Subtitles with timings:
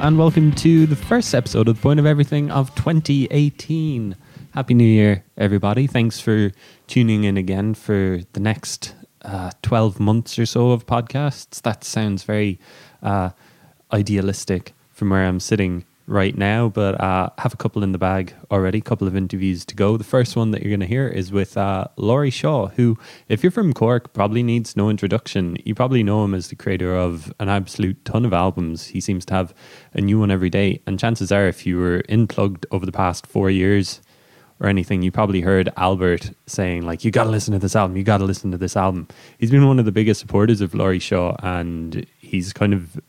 [0.00, 4.16] And welcome to the first episode of The Point of Everything of 2018.
[4.52, 5.86] Happy New Year, everybody.
[5.86, 6.50] Thanks for
[6.86, 11.62] tuning in again for the next uh, 12 months or so of podcasts.
[11.62, 12.58] That sounds very
[13.02, 13.30] uh,
[13.92, 18.32] idealistic from where I'm sitting right now, but uh, have a couple in the bag
[18.50, 19.96] already, a couple of interviews to go.
[19.96, 22.96] The first one that you're going to hear is with uh, Laurie Shaw, who,
[23.28, 25.56] if you're from Cork, probably needs no introduction.
[25.64, 28.86] You probably know him as the creator of an absolute ton of albums.
[28.86, 29.52] He seems to have
[29.94, 30.80] a new one every day.
[30.86, 34.00] And chances are, if you were in Plugd over the past four years
[34.60, 37.96] or anything, you probably heard Albert saying, like, you got to listen to this album,
[37.96, 39.08] you got to listen to this album.
[39.38, 43.00] He's been one of the biggest supporters of Laurie Shaw, and he's kind of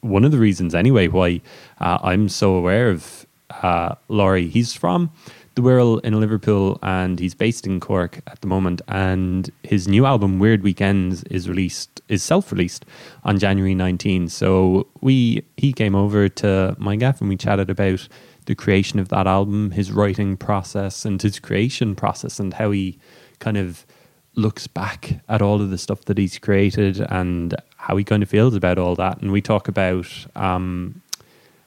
[0.00, 1.40] one of the reasons anyway why
[1.80, 4.48] uh, I'm so aware of uh, Laurie.
[4.48, 5.10] He's from
[5.56, 8.82] the Wirral in Liverpool and he's based in Cork at the moment.
[8.88, 12.84] And his new album, Weird Weekends, is released is self released
[13.24, 14.28] on January 19.
[14.28, 18.06] So we he came over to my gaff and we chatted about
[18.44, 22.98] the creation of that album, his writing process, and his creation process, and how he
[23.40, 23.84] kind of
[24.36, 27.54] looks back at all of the stuff that he's created and
[27.86, 29.20] how he kind of feels about all that.
[29.22, 31.02] And we talk about um,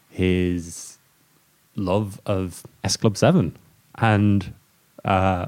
[0.09, 0.97] his
[1.77, 3.55] love of S Club 7
[3.95, 4.53] and
[5.05, 5.45] uh,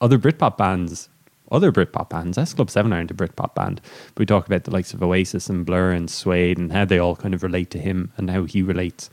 [0.00, 1.10] other Britpop bands.
[1.52, 2.38] Other Britpop bands.
[2.38, 3.82] S Club 7 aren't a Britpop band.
[4.14, 6.98] But we talk about the likes of Oasis and Blur and Suede and how they
[6.98, 9.10] all kind of relate to him and how he relates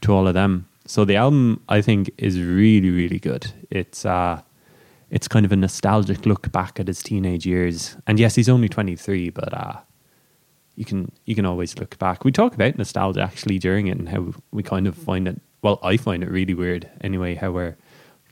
[0.00, 0.66] to all of them.
[0.86, 3.52] So the album, I think, is really, really good.
[3.70, 4.40] It's uh,
[5.10, 7.98] it's kind of a nostalgic look back at his teenage years.
[8.06, 9.80] And yes, he's only 23, but uh,
[10.80, 12.24] you can you can always look back.
[12.24, 15.38] We talk about nostalgia actually during it and how we kind of find it.
[15.60, 17.34] Well, I find it really weird anyway.
[17.34, 17.76] How we're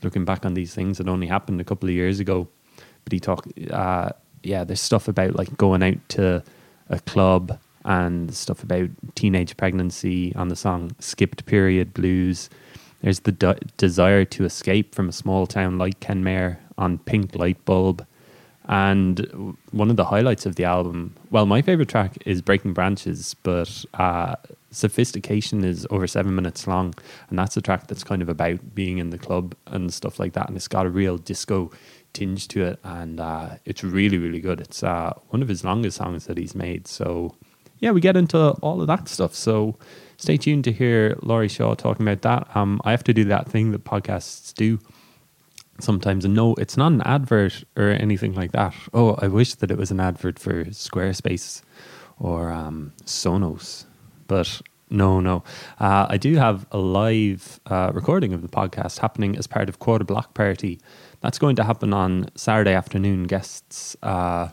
[0.01, 2.47] looking back on these things that only happened a couple of years ago.
[3.03, 4.09] But he talked, uh,
[4.41, 6.43] yeah, there's stuff about like going out to
[6.89, 12.49] a club and stuff about teenage pregnancy on the song "Skipped Period Blues."
[13.01, 17.63] There's the de- desire to escape from a small town like Kenmare on Pink Light
[17.65, 18.07] Bulb.
[18.69, 23.35] And one of the highlights of the album, well, my favorite track is Breaking Branches,
[23.41, 24.35] but uh,
[24.69, 26.93] Sophistication is over seven minutes long.
[27.29, 30.33] And that's a track that's kind of about being in the club and stuff like
[30.33, 30.47] that.
[30.47, 31.71] And it's got a real disco
[32.13, 32.79] tinge to it.
[32.83, 34.61] And uh, it's really, really good.
[34.61, 36.87] It's uh, one of his longest songs that he's made.
[36.87, 37.35] So,
[37.79, 39.33] yeah, we get into all of that stuff.
[39.33, 39.79] So,
[40.17, 42.55] stay tuned to hear Laurie Shaw talking about that.
[42.55, 44.79] Um, I have to do that thing that podcasts do
[45.81, 46.25] sometimes.
[46.25, 48.73] And no, it's not an advert or anything like that.
[48.93, 51.61] Oh, I wish that it was an advert for Squarespace
[52.19, 53.85] or um, Sonos,
[54.27, 55.43] but no, no.
[55.79, 59.79] Uh, I do have a live uh, recording of the podcast happening as part of
[59.79, 60.79] Quarter Block Party.
[61.21, 63.23] That's going to happen on Saturday afternoon.
[63.23, 64.49] Guests, uh,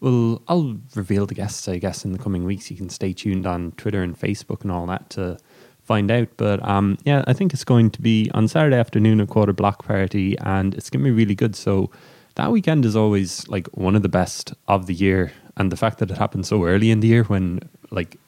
[0.00, 2.70] well, I'll reveal the guests, I guess, in the coming weeks.
[2.70, 5.38] You can stay tuned on Twitter and Facebook and all that to
[5.84, 6.28] find out.
[6.36, 9.84] But um, yeah, I think it's going to be on Saturday afternoon a quarter block
[9.84, 11.54] party, and it's going to be really good.
[11.54, 11.90] So
[12.34, 15.98] that weekend is always like one of the best of the year, and the fact
[15.98, 18.18] that it happens so early in the year when like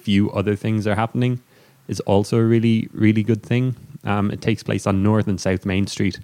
[0.00, 1.40] few other things are happening
[1.86, 3.76] is also a really really good thing.
[4.04, 6.18] Um, it takes place on North and South Main Street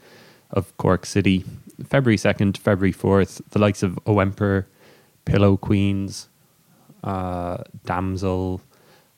[0.50, 1.44] of Cork City,
[1.84, 3.40] February second, February fourth.
[3.50, 4.64] The likes of Oemper,
[5.26, 6.28] Pillow Queens,
[7.04, 8.60] uh, Damsel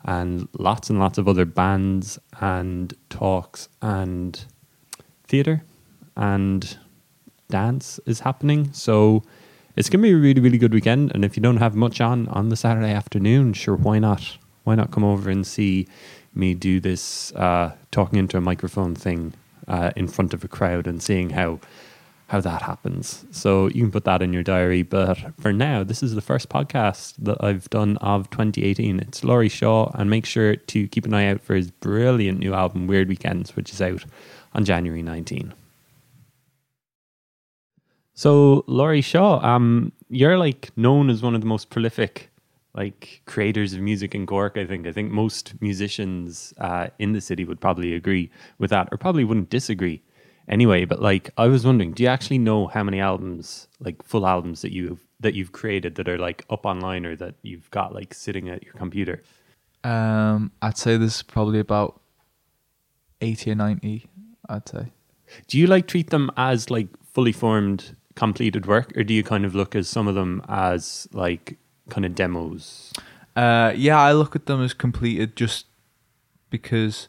[0.04, 4.44] and lots and lots of other bands and talks and
[5.26, 5.62] theatre
[6.16, 6.78] and
[7.48, 8.72] dance is happening.
[8.72, 9.22] So
[9.76, 11.12] it's going to be a really, really good weekend.
[11.14, 14.38] And if you don't have much on on the Saturday afternoon, sure, why not?
[14.64, 15.86] Why not come over and see
[16.34, 19.34] me do this uh, talking into a microphone thing
[19.68, 21.60] uh, in front of a crowd and seeing how
[22.30, 23.24] how that happens.
[23.32, 24.82] So you can put that in your diary.
[24.84, 29.00] But for now, this is the first podcast that I've done of 2018.
[29.00, 32.54] It's Laurie Shaw, and make sure to keep an eye out for his brilliant new
[32.54, 34.04] album, Weird Weekends, which is out
[34.54, 35.52] on January 19.
[38.14, 42.30] So Laurie Shaw, um, you're like known as one of the most prolific
[42.74, 44.56] like creators of music in Cork.
[44.56, 48.88] I think I think most musicians uh, in the city would probably agree with that,
[48.92, 50.00] or probably wouldn't disagree
[50.50, 54.26] anyway, but like I was wondering, do you actually know how many albums, like full
[54.26, 57.94] albums that you've that you've created that are like up online or that you've got
[57.94, 59.22] like sitting at your computer?
[59.84, 62.00] Um, I'd say there's probably about
[63.20, 64.06] eighty or ninety.
[64.48, 64.92] I'd say.
[65.46, 69.44] Do you like treat them as like fully formed completed work, or do you kind
[69.44, 71.56] of look at some of them as like
[71.88, 72.92] kind of demos?
[73.36, 75.66] Uh, yeah, I look at them as completed just
[76.50, 77.08] because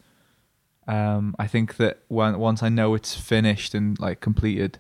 [0.92, 4.78] um, I think that when once I know it's finished and like completed,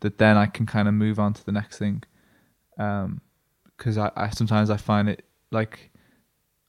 [0.00, 2.02] that then I can kind of move on to the next thing.
[2.76, 5.90] Because um, I, I sometimes I find it like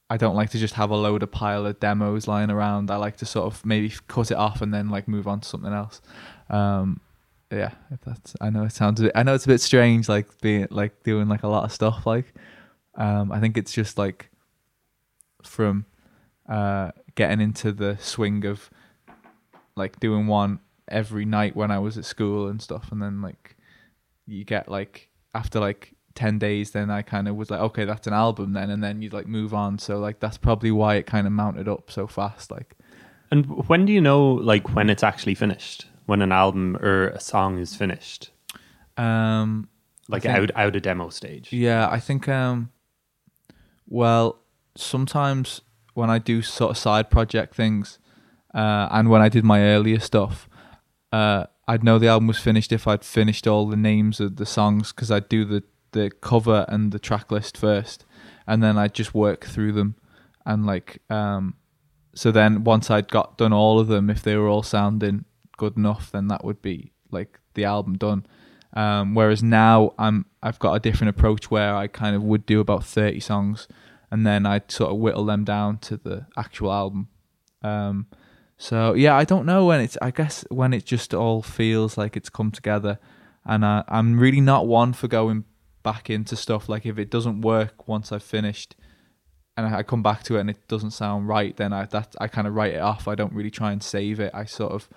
[0.09, 2.91] I don't like to just have a load of pile of demos lying around.
[2.91, 5.47] I like to sort of maybe cut it off and then like move on to
[5.47, 6.01] something else.
[6.49, 6.99] Um,
[7.49, 7.71] yeah,
[8.05, 10.67] that's I know it sounds a bit, I know it's a bit strange like being
[10.71, 12.33] like doing like a lot of stuff like
[12.95, 14.29] um I think it's just like
[15.43, 15.85] from
[16.49, 18.69] uh getting into the swing of
[19.75, 23.55] like doing one every night when I was at school and stuff and then like
[24.25, 28.05] you get like after like 10 days then I kind of was like okay that's
[28.05, 31.05] an album then and then you like move on so like that's probably why it
[31.07, 32.75] kind of mounted up so fast like
[33.31, 35.87] And when do you know like when it's actually finished?
[36.05, 38.29] When an album or a song is finished?
[38.97, 39.67] um
[40.07, 41.51] Like think- out out a demo stage.
[41.53, 42.69] Yeah, I think um
[43.87, 44.39] well,
[44.75, 45.61] sometimes
[45.93, 47.99] when I do sort of side project things,
[48.53, 50.47] uh and when I did my earlier stuff,
[51.11, 54.45] uh I'd know the album was finished if I'd finished all the names of the
[54.45, 58.05] songs because I'd do the the cover and the track list first
[58.47, 59.95] and then I'd just work through them.
[60.45, 61.55] And like um
[62.15, 65.25] so then once I'd got done all of them if they were all sounding
[65.57, 68.25] good enough then that would be like the album done.
[68.75, 72.59] Um, whereas now I'm I've got a different approach where I kind of would do
[72.59, 73.67] about thirty songs,
[74.13, 77.07] and then I'd sort of whittle them down to the actual album.
[77.63, 78.05] Um,
[78.59, 79.97] so yeah, I don't know when it's.
[80.03, 82.99] I guess when it just all feels like it's come together,
[83.43, 85.45] and I, I'm really not one for going
[85.81, 86.69] back into stuff.
[86.69, 88.75] Like if it doesn't work once I've finished,
[89.57, 92.27] and I come back to it and it doesn't sound right, then I that I
[92.27, 93.07] kind of write it off.
[93.07, 94.31] I don't really try and save it.
[94.31, 94.87] I sort of,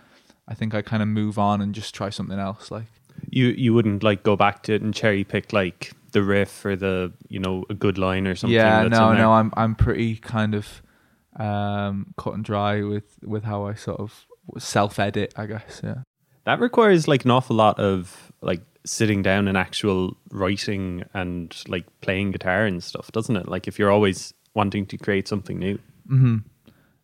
[0.47, 2.71] I think I kind of move on and just try something else.
[2.71, 2.96] Like.
[3.31, 6.77] You you wouldn't like go back to it and cherry pick like the riff or
[6.77, 8.55] the you know a good line or something.
[8.55, 10.81] yeah no no i'm i'm pretty kind of
[11.39, 14.27] um cut and dry with with how i sort of
[14.59, 15.97] self edit i guess yeah
[16.45, 21.85] That requires like an awful lot of like sitting down and actual writing and like
[22.03, 23.49] playing guitar and stuff, doesn't it?
[23.49, 25.79] Like if you're always wanting to create something new.
[26.09, 26.37] hmm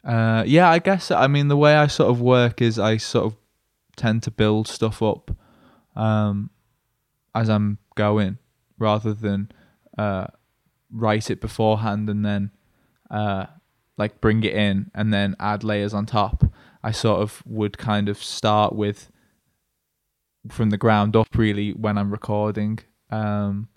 [0.04, 3.24] uh yeah i guess i mean the way i sort of work is i sort
[3.26, 3.36] of
[3.96, 5.30] tend to build stuff up
[5.96, 6.50] um
[7.34, 8.38] as i'm going
[8.78, 9.50] rather than
[9.98, 10.26] uh
[10.90, 12.50] write it beforehand and then
[13.10, 13.46] uh
[13.98, 16.44] like bring it in and then add layers on top
[16.82, 19.10] i sort of would kind of start with
[20.50, 22.78] from the ground up really when i'm recording.
[23.10, 23.68] Um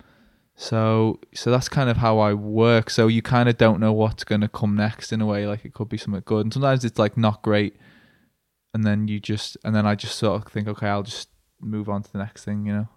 [0.58, 2.90] so so that's kind of how i work.
[2.90, 5.64] So you kind of don't know what's going to come next in a way like
[5.64, 6.46] it could be something good.
[6.46, 7.76] And sometimes it's like not great
[8.74, 11.30] and then you just and then i just sort of think okay i'll just
[11.60, 12.88] move on to the next thing you know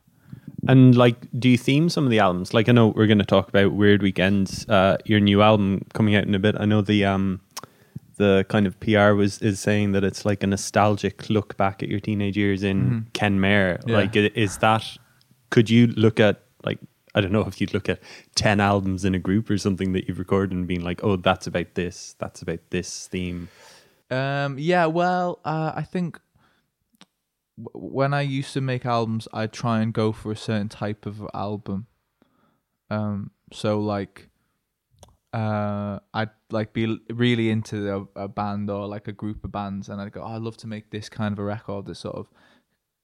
[0.68, 2.54] And like, do you theme some of the albums?
[2.54, 6.16] Like, I know we're going to talk about Weird Weekends, uh, your new album coming
[6.16, 6.56] out in a bit.
[6.60, 7.40] I know the um,
[8.18, 11.88] the kind of PR was is saying that it's like a nostalgic look back at
[11.90, 13.12] your teenage years in Mhm.
[13.14, 13.82] Kenmare.
[13.88, 13.96] Yeah.
[13.98, 14.84] Like, is that?
[15.50, 16.80] Could you look at like
[17.16, 18.00] I don't know if you'd look at
[18.36, 21.48] ten albums in a group or something that you've recorded and being like, oh, that's
[21.48, 23.48] about this, that's about this theme.
[24.12, 26.20] Um, yeah, well, uh, I think
[27.74, 31.28] when I used to make albums, I'd try and go for a certain type of
[31.34, 31.88] album.
[32.90, 34.30] Um, so like,
[35.34, 40.02] uh, I'd like be really into a, band or like a group of bands, and
[40.02, 42.28] I'd go, oh, I'd love to make this kind of a record that sort of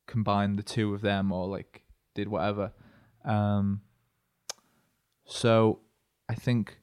[0.08, 1.84] combined the two of them, or like
[2.14, 2.72] did whatever.
[3.24, 3.82] Um,
[5.26, 5.80] so
[6.30, 6.80] I think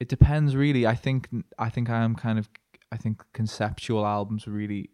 [0.00, 0.86] it depends really.
[0.86, 2.48] I think I think I am kind of
[2.90, 4.90] I think conceptual albums really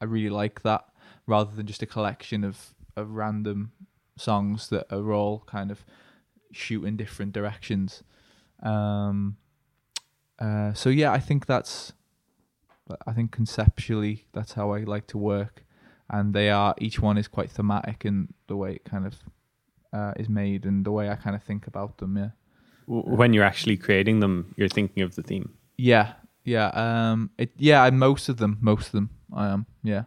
[0.00, 0.84] I really like that
[1.26, 3.72] rather than just a collection of of random
[4.16, 5.84] songs that are all kind of
[6.52, 8.02] shoot in different directions.
[8.62, 9.36] Um
[10.38, 11.92] uh so yeah, I think that's
[13.06, 15.64] I think conceptually that's how I like to work
[16.10, 19.14] and they are each one is quite thematic in the way it kind of
[19.92, 22.30] uh, is made and the way I kind of think about them, yeah.
[22.86, 25.54] When you're actually creating them, you're thinking of the theme.
[25.76, 30.04] Yeah, yeah, um, it, yeah, most of them, most of them, I am, yeah.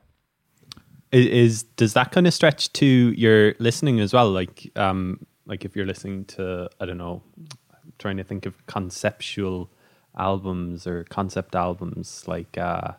[1.14, 4.30] Is does that kind of stretch to your listening as well?
[4.32, 8.66] Like um like if you're listening to i don't know I'm trying to think of
[8.66, 9.70] conceptual
[10.18, 12.94] albums or concept albums like uh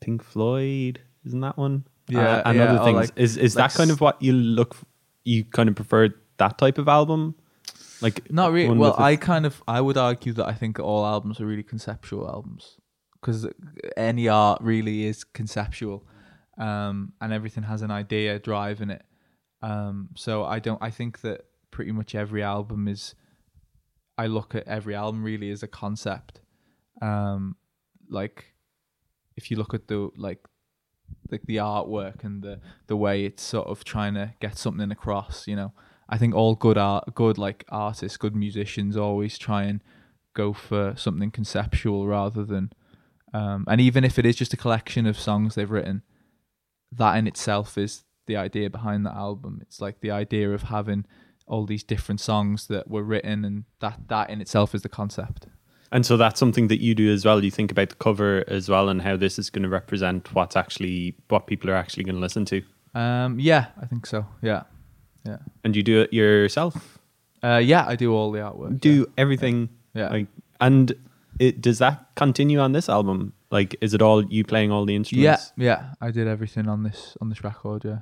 [0.00, 1.84] pink floyd isn't that one?
[2.08, 2.96] Yeah, uh, and yeah, other things.
[2.96, 4.76] like- is is like that kind of what you look
[5.24, 7.34] you kind of prefer that type of album?
[8.00, 8.76] Like Not really.
[8.76, 12.28] Well, i kind of, I would argue that I think all albums are really conceptual
[12.28, 12.78] albums
[13.20, 13.46] because
[13.96, 16.04] any art really is conceptual,
[16.58, 19.02] um, and everything has an idea driving it.
[19.62, 20.82] Um, so I don't.
[20.82, 23.14] I think that pretty much every album is.
[24.18, 26.40] I look at every album really as a concept.
[27.00, 27.56] Um,
[28.08, 28.54] like,
[29.36, 30.40] if you look at the like,
[31.30, 35.46] like the artwork and the the way it's sort of trying to get something across,
[35.46, 35.72] you know.
[36.08, 39.80] I think all good art, good like artists, good musicians always try and
[40.34, 42.72] go for something conceptual rather than
[43.34, 46.02] um and even if it is just a collection of songs they've written
[46.96, 51.04] that in itself is the idea behind the album it's like the idea of having
[51.46, 55.46] all these different songs that were written and that that in itself is the concept
[55.94, 57.44] And so that's something that you do as well.
[57.44, 60.56] You think about the cover as well and how this is going to represent what's
[60.56, 62.62] actually what people are actually going to listen to.
[62.94, 64.62] um yeah i think so yeah
[65.26, 66.74] yeah And you do it yourself.
[67.48, 69.68] uh yeah i do all the artwork Do everything.
[69.94, 70.08] Yeah.
[70.16, 70.28] Like,
[70.60, 70.92] and
[71.38, 73.32] it does that continue on this album?
[73.52, 75.52] Like, is it all you playing all the instruments?
[75.56, 75.80] yeah yeah.
[76.00, 78.00] i did everything on this on this record yeah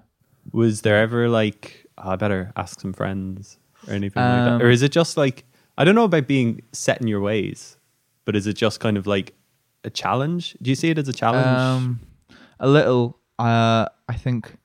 [0.52, 4.64] Was there ever like oh, I better ask some friends or anything like Um, that,
[4.64, 5.44] or is it just like
[5.78, 7.78] I don't know about being set in your ways,
[8.24, 9.28] but is it just kind of like
[9.84, 10.56] a challenge?
[10.62, 11.46] Do you see it as a challenge?
[11.46, 12.00] Um,
[12.58, 13.18] a little.
[13.38, 14.56] Uh, I think.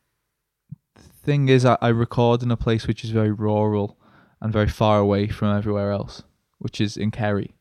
[0.95, 3.97] The thing is, I, I record in a place which is very rural
[4.41, 6.21] and very far away from everywhere else,
[6.59, 7.55] which is in Kerry,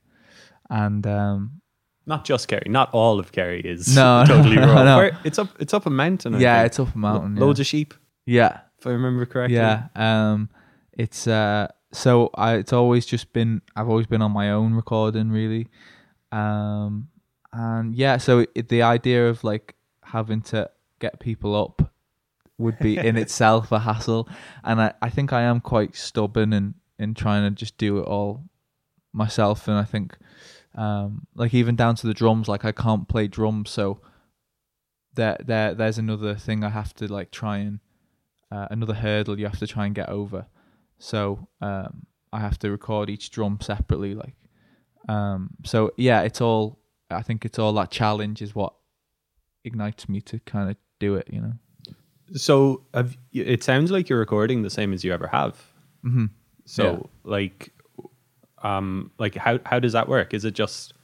[0.69, 1.61] and um,
[2.06, 4.84] not just Kerry, not all of Kerry is No, totally no, rural.
[4.84, 4.96] no.
[4.99, 6.34] Where- It's up, it's up a mountain.
[6.34, 6.66] I yeah, think.
[6.66, 7.37] it's up a mountain.
[7.37, 7.94] Lo- loads of sheep,
[8.26, 9.56] yeah, if I remember correctly.
[9.56, 9.88] yeah.
[9.96, 10.50] Um,
[10.92, 15.30] it's uh, so I it's always just been I've always been on my own recording
[15.30, 15.68] really,
[16.32, 17.08] um,
[17.52, 18.16] and yeah.
[18.18, 20.70] So it, the idea of like having to
[21.00, 21.92] get people up
[22.58, 24.28] would be in itself a hassle,
[24.62, 28.02] and I I think I am quite stubborn in in trying to just do it
[28.02, 28.44] all
[29.12, 30.16] myself, and I think
[30.75, 34.00] um like even down to the drums like I can't play drums so
[35.14, 37.81] there there there's another thing I have to like try and
[38.54, 40.47] uh, another hurdle you have to try and get over.
[40.99, 44.14] So um, I have to record each drum separately.
[44.14, 44.35] Like,
[45.09, 46.78] um, so yeah, it's all.
[47.11, 48.75] I think it's all that challenge is what
[49.64, 51.28] ignites me to kind of do it.
[51.31, 51.52] You know.
[52.35, 55.61] So have, it sounds like you're recording the same as you ever have.
[56.04, 56.26] Mm-hmm.
[56.64, 57.74] So like,
[58.64, 60.35] um, like how how does that work?
[60.35, 60.94] Is it just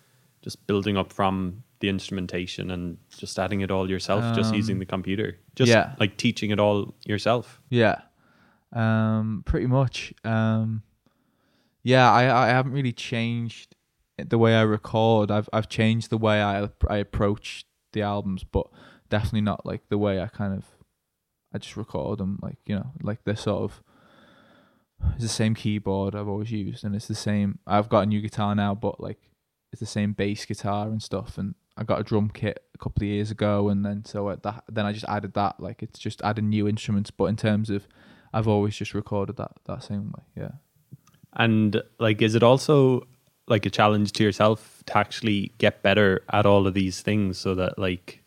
[0.43, 4.79] just building up from the instrumentation and just adding it all yourself, just Um, using
[4.79, 5.95] the computer, just yeah.
[6.01, 7.61] like teaching it all yourself?
[7.71, 8.01] Yeah.
[8.73, 10.13] Um, pretty much.
[10.25, 10.83] Um,
[11.83, 13.77] yeah, I I haven't really changed
[14.19, 15.31] the way I record.
[15.31, 18.67] I've I've changed the way I I approach the albums, but
[19.09, 20.65] definitely not like the way I kind of
[21.53, 23.83] I just record them like you know like they're sort of
[25.15, 28.21] it's the same keyboard I've always used and it's the same I've got a new
[28.21, 29.31] guitar now but like
[29.73, 33.03] it's the same bass guitar and stuff and I got a drum kit a couple
[33.03, 35.99] of years ago and then so at that then I just added that like it's
[35.99, 37.87] just adding new instruments but in terms of
[38.33, 40.51] I've always just recorded that that same way yeah
[41.35, 43.07] And like, is it also
[43.47, 47.55] like a challenge to yourself to actually get better at all of these things so
[47.55, 48.23] that like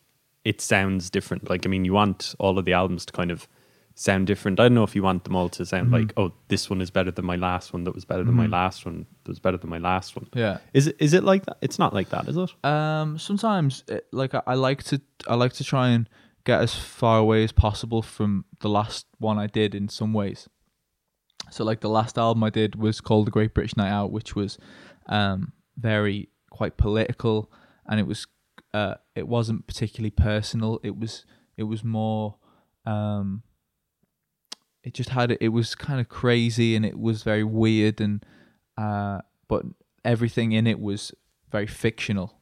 [0.45, 1.49] it sounds different?
[1.49, 3.47] Like, I mean, you want all of the albums to kind of
[3.95, 4.59] sound different.
[4.59, 5.93] I don't know if you want them all to sound Mhm.
[5.93, 7.83] like, oh, this one is better than my last one.
[7.83, 8.51] That was better than my Mhm.
[8.51, 9.05] last one.
[9.23, 10.27] That was better than my last one.
[10.33, 10.95] yeah Is it?
[10.99, 11.57] Is it like that?
[11.61, 12.65] It's not like that, is it?
[12.65, 16.09] Um, sometimes it, like I, I like to I like to try and
[16.43, 20.49] get as far away as possible from the last one I did in some ways.
[21.51, 24.35] So like the last album I did was called The Great British Night Out, which
[24.35, 24.57] was
[25.07, 27.51] um very quite political
[27.87, 28.25] and it was
[28.73, 30.79] uh it wasn't particularly personal.
[30.83, 31.25] It was
[31.57, 32.37] it was more
[32.85, 33.43] um
[34.83, 38.25] it just had it was kind of crazy and it was very weird and
[38.77, 39.63] uh but
[40.03, 41.13] everything in it was
[41.51, 42.41] very fictional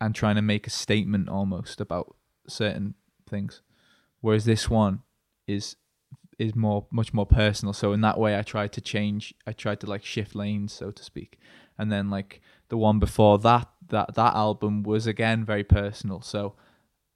[0.00, 2.16] and trying to make a statement almost about
[2.48, 2.94] certain
[3.28, 3.62] things.
[4.20, 5.02] Whereas this one
[5.46, 5.76] is
[6.38, 7.72] is more much more personal.
[7.72, 10.90] So in that way i tried to change i tried to like shift lanes so
[10.90, 11.38] to speak.
[11.78, 16.22] And then like the one before that that that album was again very personal.
[16.22, 16.54] So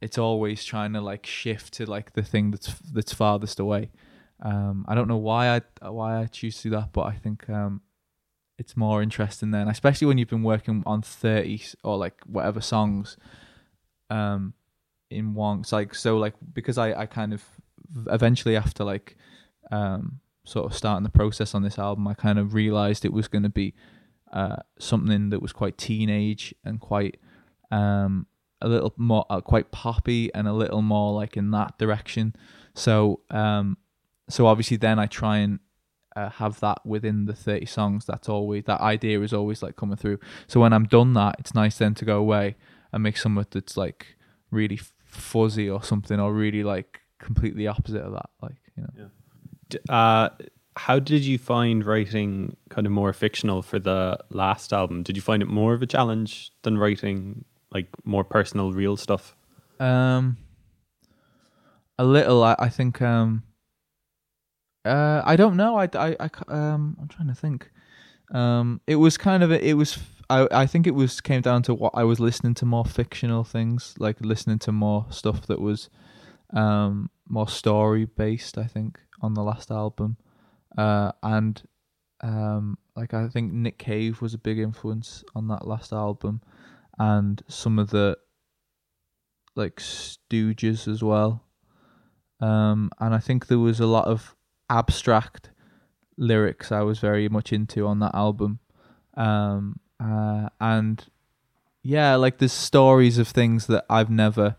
[0.00, 3.90] it's always trying to like shift to like the thing that's that's farthest away
[4.42, 7.48] um i don't know why i why i choose to do that but i think
[7.50, 7.80] um
[8.58, 13.16] it's more interesting then, especially when you've been working on thirty or like whatever songs
[14.10, 14.52] um
[15.10, 17.44] in one it's like so like because I I kind of
[18.10, 19.16] eventually after like
[19.70, 23.28] um sort of starting the process on this album I kind of realized it was
[23.28, 23.74] going to be
[24.32, 27.18] uh something that was quite teenage and quite
[27.70, 28.26] um
[28.60, 32.34] a little more uh, quite poppy and a little more like in that direction.
[32.74, 33.76] So um
[34.28, 35.58] so obviously then I try and
[36.16, 39.94] uh, have that within the 30 songs that's always that idea is always like coming
[39.96, 40.18] through
[40.48, 42.56] so when i'm done that it's nice then to go away
[42.92, 44.16] and make something that's like
[44.50, 49.10] really fuzzy or something or really like completely opposite of that like you know
[49.68, 50.30] D- Uh,
[50.76, 55.02] how did you find writing kind of more fictional for the last album?
[55.02, 59.36] Did you find it more of a challenge than writing like more personal, real stuff?
[59.78, 60.36] Um,
[61.98, 62.42] a little.
[62.42, 63.02] I, I think.
[63.02, 63.42] Um,
[64.88, 65.76] uh, I don't know.
[65.76, 67.70] I, I, I, um, I'm trying to think.
[68.32, 69.50] Um, it was kind of.
[69.50, 69.98] A, it was.
[70.28, 73.44] I I think it was came down to what I was listening to more fictional
[73.44, 75.88] things, like listening to more stuff that was
[76.54, 78.58] um more story based.
[78.58, 80.16] I think on the last album,
[80.76, 81.62] uh, and
[82.20, 86.42] um like I think Nick Cave was a big influence on that last album,
[86.98, 88.18] and some of the
[89.54, 91.44] like Stooges as well.
[92.40, 94.36] Um, and I think there was a lot of
[94.70, 95.50] abstract
[96.16, 98.58] lyrics I was very much into on that album.
[99.14, 101.04] Um, uh, and
[101.82, 104.56] yeah, like there's stories of things that I've never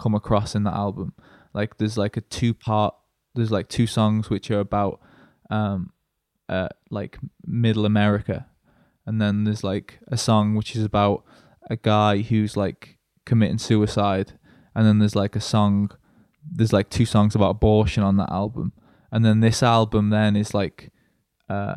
[0.00, 1.12] come across in that album.
[1.52, 2.94] Like there's like a two part,
[3.34, 5.00] there's like two songs which are about
[5.50, 5.92] um,
[6.48, 8.46] uh, like middle America,
[9.06, 11.24] and then there's like a song which is about
[11.70, 14.38] a guy who's like committing suicide,
[14.74, 15.90] and then there's like a song,
[16.50, 18.72] there's like two songs about abortion on that album,
[19.12, 20.90] and then this album then is like,
[21.48, 21.76] uh,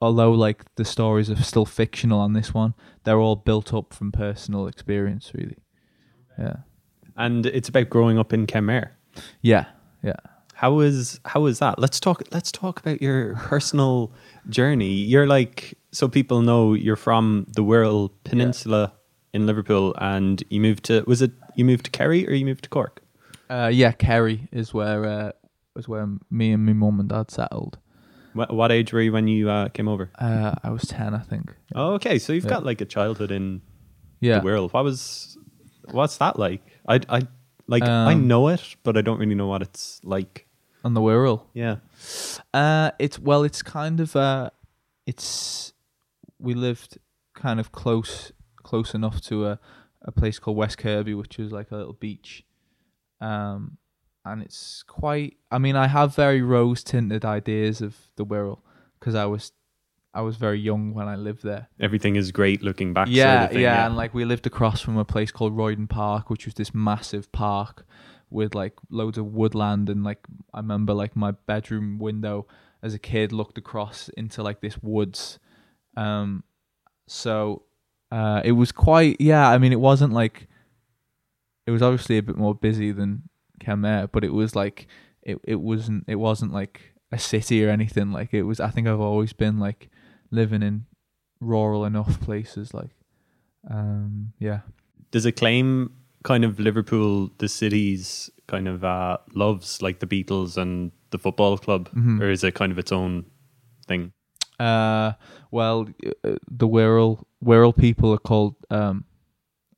[0.00, 2.74] although like the stories are still fictional on this one,
[3.04, 5.58] they're all built up from personal experience, really.
[6.38, 6.56] Yeah,
[7.16, 8.90] And it's about growing up in Kenmare.
[9.42, 9.66] yeah,
[10.02, 10.16] yeah.
[10.54, 11.78] How is how is that?
[11.80, 12.22] Let's talk.
[12.30, 14.12] Let's talk about your personal
[14.48, 14.92] journey.
[14.92, 18.92] You're like so people know you're from the Wirral Peninsula
[19.34, 22.62] in Liverpool, and you moved to was it you moved to Kerry or you moved
[22.64, 23.01] to Cork?
[23.52, 25.32] Uh, yeah, Kerry is where uh,
[25.76, 27.78] was where me and my mum and dad settled.
[28.32, 30.10] What, what age were you when you uh, came over?
[30.18, 31.54] Uh, I was ten, I think.
[31.74, 32.18] Oh, okay.
[32.18, 32.50] So you've Yeah.
[32.50, 33.60] got like a childhood in
[34.20, 34.70] Yeah, the Wirral.
[34.72, 35.36] What was
[35.90, 36.62] what's that like?
[36.88, 37.26] I I
[37.66, 40.46] like I Um, know it, but I don't really know what it's like.
[40.84, 41.42] on the Wirral.
[41.52, 41.76] Yeah.
[42.54, 44.48] Uh, it's well, it's kind of uh,
[45.06, 45.74] it's
[46.38, 46.98] we lived
[47.34, 48.32] kind of close
[48.62, 49.58] close enough to a
[50.00, 52.44] a place called West Kirby, which was like a little beach.
[53.22, 53.78] Um,
[54.24, 55.36] and it's quite.
[55.50, 58.60] I mean, I have very rose tinted ideas of the Wirral
[58.98, 59.52] because I was
[60.14, 61.68] I was very young when I lived there.
[61.80, 63.08] Everything is great looking back.
[63.10, 65.88] yeah, sort of thing, yeah, and like we lived across from a place called Royden
[65.88, 67.86] Park, which was this massive park
[68.28, 70.18] with like loads of woodland, and like
[70.52, 72.46] I remember like my bedroom window
[72.82, 75.38] as a kid looked across into like this woods.
[75.96, 76.44] Um,
[77.06, 77.62] so
[78.10, 79.48] uh, it was quite yeah.
[79.48, 80.48] I mean, it wasn't like
[81.66, 83.28] it was obviously a bit more busy than
[83.60, 84.86] Kenmare, but it was like
[85.22, 88.12] it it wasn't it wasn't like a city or anything.
[88.12, 88.60] Like it was.
[88.60, 89.90] I think I've always been like
[90.30, 90.86] living in
[91.40, 92.72] rural enough places.
[92.74, 92.90] Like,
[93.70, 94.60] um, yeah.
[95.10, 95.92] Does it claim
[96.24, 101.58] kind of Liverpool, the city's kind of uh, loves like the Beatles and the football
[101.58, 102.20] club, Mhm.
[102.20, 103.26] or is it kind of its own
[103.86, 104.12] thing?
[104.58, 105.12] Uh,
[105.50, 105.88] well,
[106.24, 109.04] uh, the Wirral Wirral people are called um,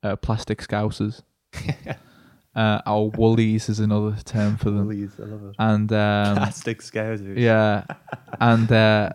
[0.03, 1.23] uh, plastic scousers.
[2.55, 4.91] uh, or woolies is another term for them.
[4.91, 5.57] I love it.
[5.59, 7.39] And um, Plastic scousers.
[7.39, 7.85] yeah,
[8.41, 9.11] and uh,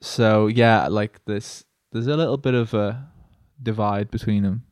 [0.00, 3.08] so yeah, like this, there's a little bit of a
[3.62, 4.64] divide between them,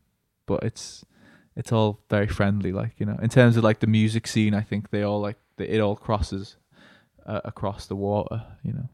[0.46, 1.04] but it's
[1.56, 2.72] it's all very friendly.
[2.72, 5.38] Like you know, in terms of like the music scene, I think they all like
[5.58, 6.56] it all crosses
[7.26, 8.44] uh, across the water.
[8.62, 8.88] You know.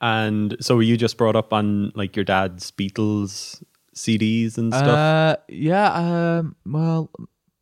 [0.00, 3.62] And so were you just brought up on like your dad's Beatles
[3.96, 4.86] CDs and stuff?
[4.86, 5.92] Uh, yeah.
[6.38, 6.56] Um.
[6.64, 7.10] Well,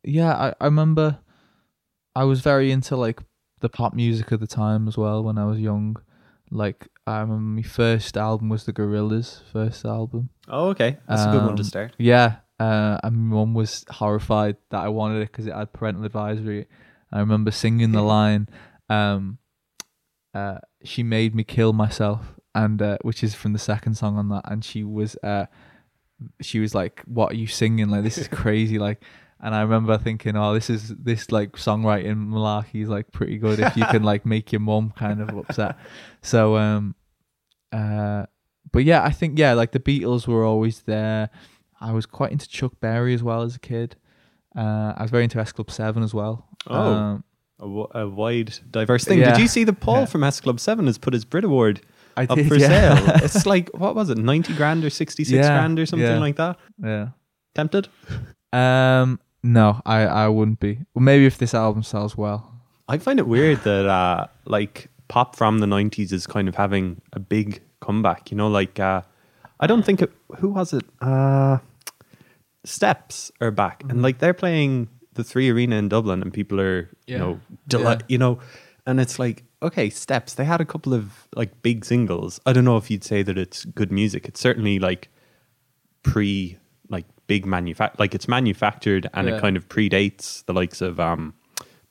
[0.03, 0.35] yeah.
[0.35, 1.17] I, I remember
[2.15, 3.21] I was very into like
[3.61, 5.97] the pop music at the time as well when I was young.
[6.51, 10.29] Like I remember my first album was the Gorillaz' first album.
[10.47, 10.97] oh, okay.
[11.07, 11.95] That's a good one to um, start.
[11.97, 12.37] Yeah.
[12.59, 16.67] Uh, and my mum was horrified that I wanted it because it had parental advisory.
[17.11, 18.47] I remember singing the line,
[18.89, 19.39] um,
[20.33, 24.29] uh, "She made me kill myself," and uh, which is from the second song on
[24.29, 24.43] that.
[24.49, 25.45] And she was, uh,
[26.41, 27.89] she was like, "What are you singing?
[27.89, 29.03] Like this is crazy!" Like,
[29.39, 33.59] and I remember thinking, "Oh, this is this like songwriting malarkey is like pretty good
[33.59, 35.77] if you can like make your mom kind of upset."
[36.21, 36.95] So, um,
[37.71, 38.25] uh,
[38.71, 41.29] but yeah, I think yeah, like the Beatles were always there.
[41.81, 43.95] I was quite into Chuck Berry as well as a kid.
[44.55, 46.47] Uh, I was very into S Club Seven as well.
[46.67, 46.93] Oh.
[46.93, 47.23] Um,
[47.59, 49.19] A, w- a wide, diverse thing.
[49.19, 49.31] Yeah.
[49.33, 50.05] Did you see that Paul Yeah.
[50.05, 51.81] from S Club 7 has put his Brit Award
[52.17, 52.67] I up did, for yeah.
[52.97, 53.15] sale?
[53.23, 56.19] It's like, what was it, 90 grand or 66 Yeah, grand or something yeah.
[56.19, 56.57] like that?
[56.83, 57.09] yeah.
[57.55, 57.87] Tempted?
[58.53, 60.79] Um, no, I I wouldn't be.
[60.93, 62.51] Well, maybe if this album sells well.
[62.87, 67.01] I find it weird that uh, like pop from the nineties is kind of having
[67.13, 68.29] a big comeback.
[68.31, 69.01] You know, like uh,
[69.59, 70.83] I don't think it, who was it?
[71.01, 71.59] Uh,
[72.65, 73.89] Steps are back, Mm-hmm.
[73.91, 77.83] and like they're playing the Three Arena in Dublin, and people are you know deli-
[77.85, 77.97] Yeah.
[78.09, 78.39] you know,
[78.87, 80.33] and it's like okay, Steps.
[80.35, 82.39] They had a couple of like big singles.
[82.45, 84.27] I don't know if you'd say that it's good music.
[84.27, 85.09] It's certainly like
[86.03, 86.57] pre
[86.89, 89.35] like big manufact like it's manufactured and Yeah.
[89.37, 91.33] it kind of predates the likes of um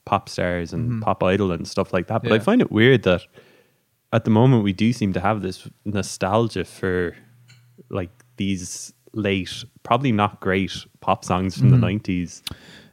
[0.05, 1.01] pop stars and Mhm.
[1.01, 3.21] pop idol and stuff like that but i find it weird that
[4.13, 7.13] at the moment we do seem to have this nostalgia for
[7.89, 11.81] like these late, probably not great pop songs from the Mhm.
[11.81, 12.41] nineties.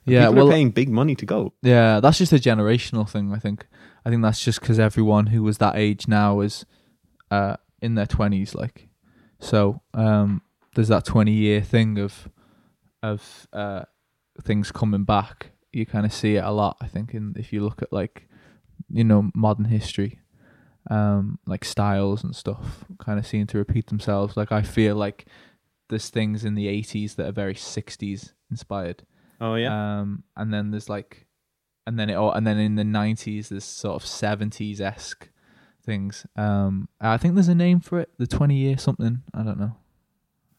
[0.05, 1.53] Yeah, People well, are paying big money to go.
[1.63, 3.33] Yeah, that's just a generational thing.
[3.33, 3.67] I think.
[4.05, 6.65] I think that's just because everyone who was that age now is
[7.31, 8.55] uh, in their twenties.
[8.55, 8.89] Like,
[9.39, 10.43] so um,
[10.75, 12.29] there's that twenty year thing of
[13.03, 13.83] of uh,
[14.43, 15.53] things coming back.
[15.73, 16.77] You kind of see it a lot.
[16.81, 18.29] I think, in if you look at like
[18.91, 20.21] you know modern history,
[20.91, 24.37] um, like styles and stuff, kind of seem to repeat themselves.
[24.37, 25.27] Like I feel like
[25.89, 29.05] there's things in the '80s that are very '60s inspired.
[29.41, 30.01] Oh yeah.
[30.01, 31.27] Um, and then there's like,
[31.87, 35.29] and then it all, and then in the nineties there's sort of seventies esque
[35.85, 36.27] things.
[36.37, 39.23] Um, I think there's a name for it, the twenty year something.
[39.35, 39.77] I don't know.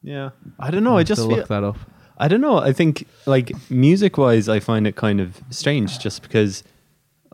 [0.02, 0.32] yeah.
[0.60, 0.96] I don't know.
[0.96, 1.78] I I'll just look that up.
[2.18, 2.58] I don't know.
[2.58, 6.64] I think like music wise, I find it kind of strange just because,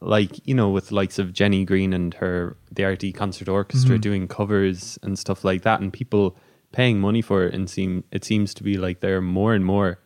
[0.01, 3.97] like you know, with the likes of Jenny Greene and her the RTÉ Concert Orchestra
[3.97, 4.01] Mhm.
[4.01, 6.37] doing covers and stuff like that, and people
[6.71, 9.65] paying money for it, and seem it seems to be like there are more and
[9.65, 9.99] more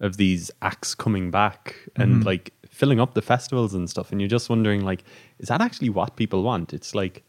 [0.00, 2.24] of these acts coming back and Mhm.
[2.26, 5.02] like filling up the festivals and stuff, and you're just wondering like,
[5.42, 6.72] is that actually what people want?
[6.72, 7.24] It's like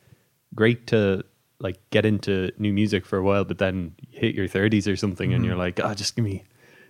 [0.54, 1.24] great to
[1.60, 4.96] like get into new music for a while, but then you hit your thirties or
[4.96, 5.48] something, and Mhm.
[5.48, 6.44] you're like, oh, just give me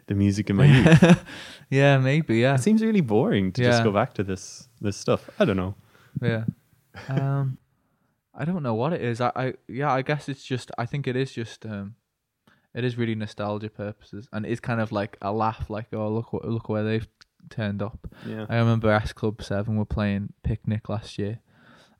[0.07, 1.23] the music in my youth.
[1.69, 2.39] yeah, maybe.
[2.39, 3.69] Yeah, It seems really boring to Yeah.
[3.71, 5.29] just go back to this this stuff.
[5.39, 5.73] I don't know.
[6.21, 6.43] yeah.
[7.07, 7.57] Um,
[8.33, 9.21] I don't know what it is.
[9.21, 10.71] I, I, yeah, I guess it's just.
[10.77, 11.65] I think it is just.
[11.65, 11.95] Um,
[12.73, 16.33] it is really nostalgia purposes, and it's kind of like a laugh, like oh look
[16.33, 17.07] what look where they've
[17.49, 18.07] turned up.
[18.25, 18.45] Yeah.
[18.49, 21.39] I remember S Club Seven were playing Picnic last year,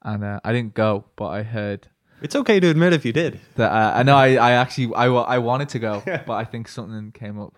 [0.04, 1.88] and uh, I didn't go, but I heard
[2.22, 3.40] It's okay to admit if you did.
[3.56, 3.72] that.
[3.72, 7.12] Uh, I know I, I actually I, I wanted to go, but I think something
[7.12, 7.58] came up,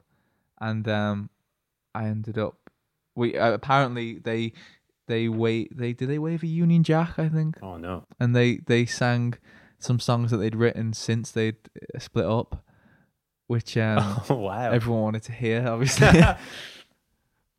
[0.60, 1.30] and um,
[1.96, 2.56] I ended up.
[3.15, 4.54] We uh, apparently they
[5.08, 8.06] they wait they did they wave a Union Jack I think, Oh no.
[8.20, 9.34] and they they sang
[9.80, 11.58] some songs that they'd written since they'd
[11.94, 12.63] uh, split up,
[13.48, 14.72] which um, Oh wow.
[14.72, 16.08] everyone wanted to hear, obviously.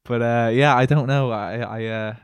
[0.05, 1.31] but uh, yeah, I don't know.
[1.31, 2.15] I, I, uh,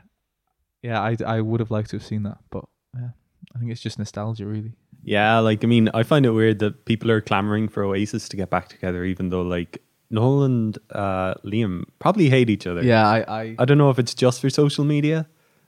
[0.81, 2.65] yeah, I, I would have liked to have seen that, but
[2.95, 3.09] yeah,
[3.55, 4.73] I think it's just nostalgia, really.
[5.03, 8.37] yeah, like I mean, I find it weird that people are clamoring for Oasis to
[8.37, 12.83] get back together, even though like Noel and uh, Liam probably hate each other.
[12.83, 15.27] Yeah, I, I, I don't know if it's just for social media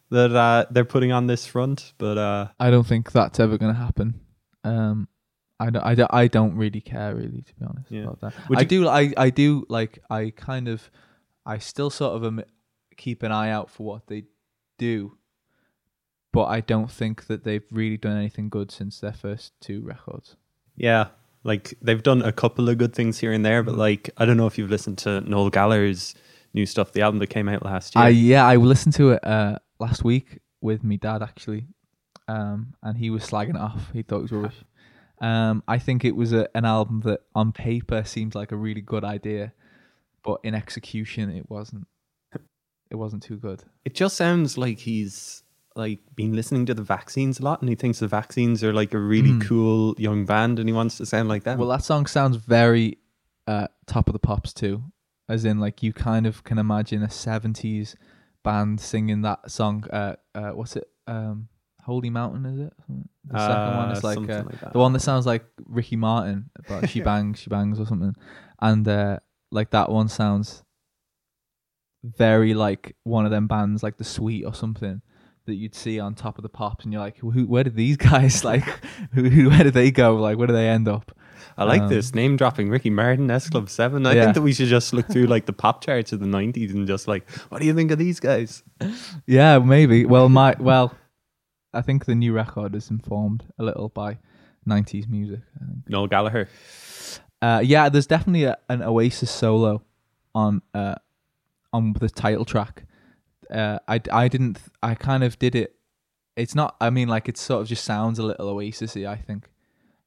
[0.09, 3.73] that uh, they're putting on this front, but uh, I don't think that's ever going
[3.73, 4.19] to happen.
[4.63, 5.07] Um,
[5.59, 8.01] I don't, I don't, I don't really care, really, to be honest Yeah.
[8.03, 8.33] about that.
[8.49, 10.89] Would I you- do, I, I do like, I kind of,
[11.45, 12.43] I still sort of am,
[12.97, 14.25] keep an eye out for what they
[14.77, 15.17] do,
[16.31, 20.35] but I don't think that they've really done anything good since their first two records.
[20.75, 21.07] yeah,
[21.43, 24.37] like they've done a couple of good things here and there, but like I don't
[24.37, 26.13] know if you've listened to Noel Gallagher's
[26.53, 28.05] new stuff, the album that came out last year.
[28.05, 31.65] I yeah, I listened to it uh, last week with me dad actually,
[32.27, 33.91] um, and he was slagging it off.
[33.91, 34.55] He thought it was rubbish.
[35.21, 38.81] Um, I think it was a, an album that on paper seemed like a really
[38.81, 39.53] good idea,
[40.23, 41.87] but in execution it wasn't.
[42.89, 43.63] It wasn't too good.
[43.85, 45.43] it just sounds like he's
[45.77, 48.93] like been listening to the vaccines a lot and he thinks the vaccines are like
[48.93, 49.47] a really Mm.
[49.47, 51.57] cool young band and he wants to sound like them.
[51.57, 52.97] Well, that song sounds very
[53.47, 54.83] uh, top of the pops too,
[55.29, 57.95] as in like you kind of can imagine a seventies
[58.43, 59.85] band singing that song.
[59.89, 60.89] Uh, uh, what's it?
[61.07, 61.47] Um,
[61.85, 62.73] Holy Mountain is it?
[63.29, 66.49] The second one Uh, is like, uh, like the one that sounds like Ricky Martin,
[66.67, 68.13] but she bangs, she bangs or something,
[68.61, 69.19] and uh,
[69.51, 70.63] like that one sounds
[72.03, 75.01] very like one of them bands, like the Sweet or something.
[75.47, 77.97] That you'd see on top of the pops, and you're like, Who, where did these
[78.11, 78.63] guys like?
[79.13, 80.15] Who, where did they go?
[80.15, 81.11] Like, where do they end up?
[81.57, 84.05] I like um, this name dropping Ricky Martin S Club 7.
[84.05, 84.23] I Yeah.
[84.23, 86.85] think that we should just look through like the pop charts of the 90s and
[86.87, 88.61] just like, what do you think of these guys?
[89.25, 90.05] Yeah, maybe.
[90.05, 90.93] Well, my well,
[91.73, 94.19] I think the new record is informed a little by
[94.69, 95.39] '90s music.
[95.55, 95.89] I think.
[95.89, 96.47] Noel Gallagher.
[97.41, 99.81] Uh, yeah, there's definitely a, an Oasis solo
[100.35, 100.95] on uh,
[101.73, 102.85] on the title track.
[103.49, 104.59] Uh, I I didn't.
[104.83, 105.75] I kind of did it.
[106.35, 106.75] It's not.
[106.79, 109.07] I mean, like it sort of just sounds a little Oasisy.
[109.07, 109.49] I think,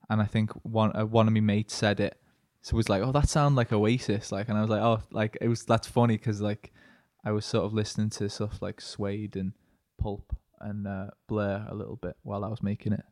[0.09, 2.19] and I think one uh, one of my mates said it.
[2.63, 4.33] So it was like, oh, that sound like Oasis.
[4.33, 5.65] Like, and I was like, oh, like it was.
[5.65, 6.73] That's funny because like
[7.25, 9.53] I was sort of listening to stuff like Suede and
[9.99, 13.05] Pulp and uh, Blur a little bit while I was making it.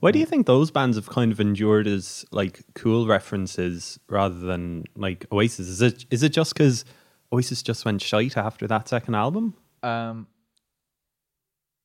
[0.00, 4.38] Why do you think those bands have kind of endured as like cool references rather
[4.38, 5.68] than like Oasis?
[5.68, 6.84] Is it is it just because
[7.32, 9.54] Oasis just went shite after that second album?
[9.82, 10.26] Um.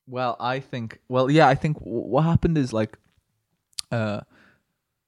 [0.07, 0.99] Well, I think.
[1.09, 2.97] Well, yeah, I think w- what happened is like,
[3.91, 4.21] uh,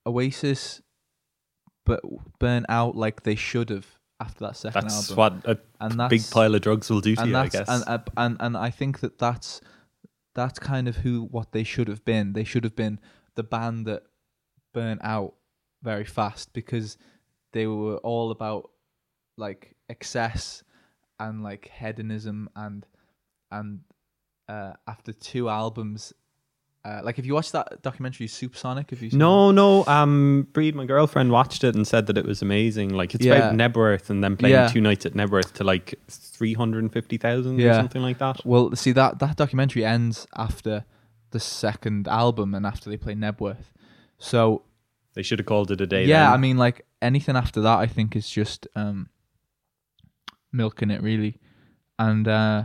[0.05, 0.81] Oasis,
[1.85, 2.01] but
[2.39, 3.87] burn out like they should have
[4.19, 5.41] after that second That's album.
[5.45, 7.69] what a and that's, big pile of drugs will do to you, I guess.
[7.69, 9.61] and, uh, and and I think that that's
[10.39, 12.33] that's kind of who what they should have been.
[12.33, 12.99] They should have been
[13.35, 14.03] the band that
[14.73, 15.33] burnt out
[15.83, 16.97] very fast because
[17.53, 18.71] they were all about
[19.37, 20.63] like excess
[21.19, 22.85] and like hedonism and
[23.51, 23.81] and
[24.47, 26.13] uh, after two albums,
[26.85, 29.85] uh, like if you watch that documentary Supersonic, if you No, no.
[29.85, 32.89] Um, Breed, my girlfriend watched it and said that it was amazing.
[32.93, 33.35] Like it's Yeah.
[33.35, 34.67] about Knebworth and then playing Yeah.
[34.67, 38.45] two nights at Knebworth to like three hundred and fifty thousand or something like that.
[38.45, 40.85] Well, see that that documentary ends after
[41.31, 43.71] the second album and after they play Knebworth.
[44.17, 44.63] So
[45.15, 46.05] They should have called it a day.
[46.05, 46.33] yeah, then.
[46.33, 49.09] I mean, like anything after that, I think is just um,
[50.51, 51.39] milking it really,
[51.97, 52.63] and uh,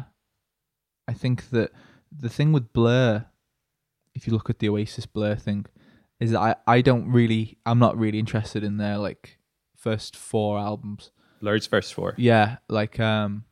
[1.09, 1.72] I think that
[2.16, 3.27] the thing with Blur,
[4.14, 5.66] if you look at the Oasis Blur thing,
[6.20, 9.38] is that I I don't really I'm not really interested in their like
[9.77, 11.11] first four albums.
[11.40, 12.14] Blur's first four.
[12.16, 13.44] Yeah, like um,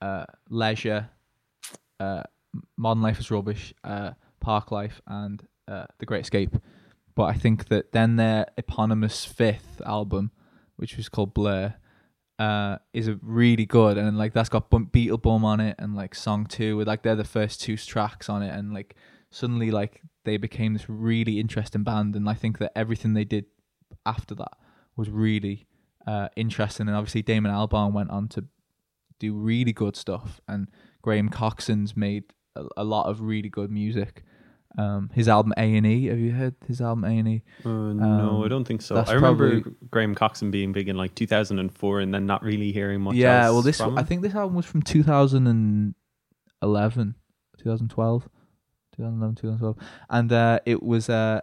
[0.00, 1.08] uh, Leisure,
[1.98, 2.24] uh,
[2.76, 6.54] Modern Life is Rubbish, uh, Park Life, and uh, The Great Escape.
[7.14, 10.32] But I think that then their eponymous fifth album,
[10.76, 11.74] which was called Blur,
[12.38, 16.14] uh, is a really good, and like that's got Bum- Beetlebum on it, and like
[16.14, 18.96] Song Two, with like they're the first two tracks on it, and like
[19.34, 23.46] suddenly like they became this really interesting band, and I think that everything they did
[24.06, 24.52] after that
[24.96, 25.66] was really
[26.06, 28.44] uh, interesting, and obviously Damon Albarn went on to
[29.18, 30.68] do really good stuff, and
[31.02, 34.22] Graham Coxon's made a, a lot of really good music.
[34.76, 37.42] Um, his album A and E, have you heard his album A and E?
[37.64, 38.96] Uh, no, Um, I don't think so.
[38.96, 43.00] I remember probably- Graham Coxon being big in like 2004 and then not really hearing
[43.00, 45.94] much Yeah, well, this I think this album was from 2011,
[47.58, 48.28] 2012,
[48.96, 49.76] 2011, 2012,
[50.10, 51.40] and uh, it was uh,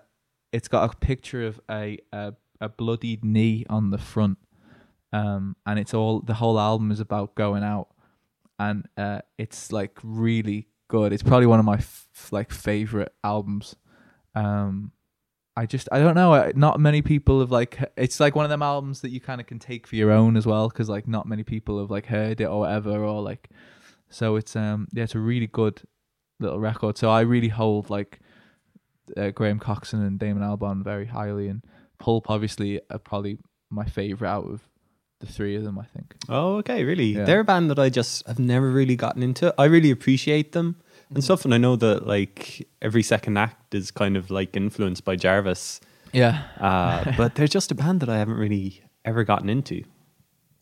[0.52, 4.38] it's got a picture of a, a a bloodied knee on the front,
[5.14, 7.90] um, and it's all the whole album is about going out,
[8.60, 11.14] and uh, it's like really good.
[11.14, 13.76] It's probably one of my f- like favorite albums.
[14.36, 14.92] Um,
[15.56, 16.52] I just I don't know.
[16.56, 17.80] Not many people have like.
[17.98, 20.38] It's like one of them albums that you kind of can take for your own
[20.38, 23.50] as well, because like not many people have like heard it or whatever, or like.
[24.10, 25.82] So it's um yeah, it's a really good
[26.42, 26.98] little record.
[26.98, 28.20] So I really hold like
[29.18, 31.64] uh, Graham Coxon and Damon Albarn very highly, and
[32.00, 33.38] Pulp obviously are probably
[33.70, 34.62] my favorite out of
[35.20, 35.78] the three of them.
[35.80, 36.16] I think.
[36.30, 37.16] Oh, okay, really?
[37.16, 37.26] Yeah.
[37.26, 39.54] They're a band that I just have never really gotten into.
[39.58, 40.76] I really appreciate them
[41.12, 41.18] Mm-hmm.
[41.18, 45.04] and stuff, and I know that like every second act is kind of like influenced
[45.04, 45.82] by Jarvis,
[46.14, 46.44] Yeah.
[46.58, 49.84] uh, but they're just a band that I haven't really ever gotten into,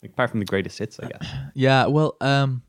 [0.02, 1.28] like, apart from the greatest hits, I guess.
[1.54, 2.64] Yeah, well, um,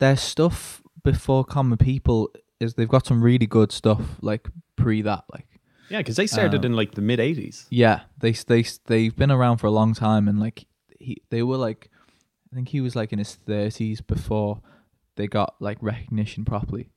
[0.00, 0.82] their stuff
[1.12, 5.46] before Common People is they've got some really good stuff like pre that, like
[5.88, 7.66] Yeah, because they started Um, in like the mid '80s.
[7.70, 10.66] yeah, they they they've been around for a long time and like
[11.00, 11.90] he they were like
[12.52, 14.60] I think he was like in his thirties before
[15.16, 16.88] they got like recognition properly.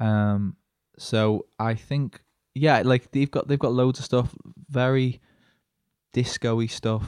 [0.00, 0.56] Um,
[0.98, 2.20] so I think
[2.54, 4.34] yeah, like they've got they've got loads of stuff,
[4.68, 5.20] very
[6.12, 7.04] disco-y stuff,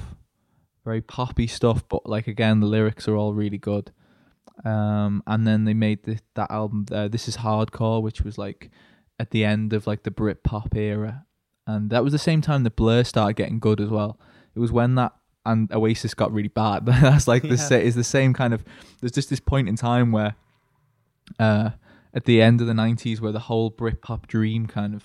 [0.85, 3.91] very poppy stuff, but like again the lyrics are all really good.
[4.65, 6.87] Um, and then they made the, that album.
[6.91, 8.71] Uh, this is hardcore, which was like
[9.21, 11.25] at the end of like the Brit pop era,
[11.67, 14.19] and that was the same time the Blur started getting good as well.
[14.55, 15.13] It was when that
[15.47, 16.85] and Oasis got really bad.
[16.87, 17.57] That's like the Yeah.
[17.57, 18.65] sa- is the same kind of.
[19.01, 20.35] There's just this point in time where,
[21.39, 21.71] uh,
[22.15, 25.05] at the end of the '90s, where the whole Brit pop dream kind of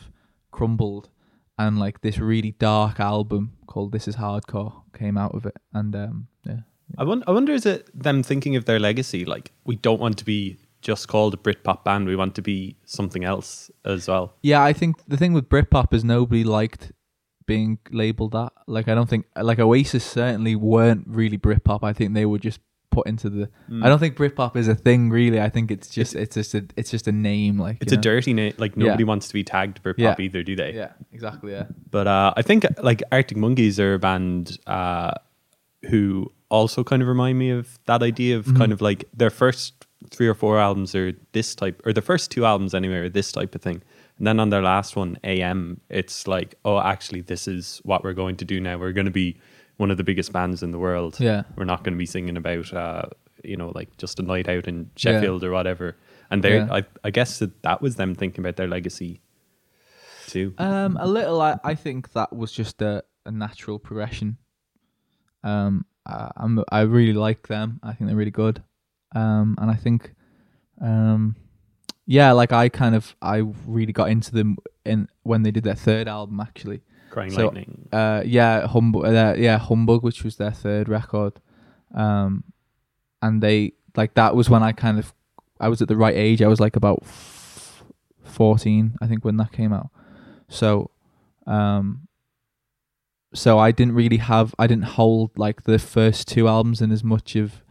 [0.52, 1.10] crumbled,
[1.58, 5.96] and like this really dark album called "This Is Hardcore" came out of it, and
[5.96, 6.62] um, yeah,
[6.98, 9.26] I wonder, I wonder is it them thinking of their legacy?
[9.26, 12.08] Like, we don't want to be just called a Britpop band.
[12.08, 14.34] We want to be something else as well.
[14.42, 16.92] Yeah, I think the thing with Britpop is nobody liked
[17.46, 18.52] being labeled that.
[18.68, 21.84] Like, I don't think like Oasis certainly weren't really Britpop.
[21.84, 22.60] I think they were just
[22.92, 23.50] put into the.
[23.70, 23.84] Mm.
[23.84, 25.42] I don't think Britpop is a thing really.
[25.42, 27.58] I think it's just it's just a it's just a name.
[27.58, 28.02] Like It's a know?
[28.02, 28.54] dirty name.
[28.58, 28.88] Like Yeah.
[28.88, 30.16] nobody wants to be tagged Britpop Yeah.
[30.20, 30.74] either, do they?
[30.74, 31.54] Yeah, exactly.
[31.54, 31.66] Yeah.
[31.90, 35.14] But uh, I think like Arctic Monkeys are a band uh,
[35.90, 38.58] who also kind of remind me of that idea of Mhm.
[38.58, 42.30] kind of like their first three or four albums are this type, or the first
[42.32, 43.82] two albums anyway are this type of thing.
[44.18, 48.14] And then on their last one, AM, it's like, oh, actually, this is what we're
[48.14, 48.78] going to do now.
[48.78, 49.40] We're going to be
[49.78, 51.20] one of the biggest bands in the world.
[51.20, 51.44] Yeah.
[51.56, 53.04] We're not going to be singing about, uh,
[53.44, 54.90] you know, like just a night out in Yeah.
[54.98, 55.96] Sheffield or whatever.
[56.30, 56.68] And they, Yeah.
[56.72, 59.22] I, I guess that that was them thinking about their legacy
[60.28, 60.54] too.
[60.60, 61.42] Um, a little.
[61.42, 64.38] I, I think that was just a, a natural progression.
[65.44, 67.80] Um, I, I'm I really like them.
[67.84, 68.64] I think they're really good.
[69.16, 70.14] Um, and I think,
[70.82, 71.36] um,
[72.06, 75.76] yeah, like I kind of I really got into them in when they did their
[75.76, 76.82] third album actually.
[77.10, 77.90] Crying so- Lightning.
[77.92, 79.06] Uh, yeah, humbug.
[79.06, 81.34] Uh, yeah, humbug, which was their third record.
[81.94, 82.44] Um,
[83.22, 85.14] and they like that was when I kind of
[85.60, 86.42] I was at the right age.
[86.42, 87.84] I was like about f-
[88.24, 89.90] fourteen, I think, when that came out.
[90.50, 90.90] So,
[91.46, 92.08] um,
[93.34, 97.04] so I didn't really have I didn't hold like the first two albums in as
[97.04, 97.62] much of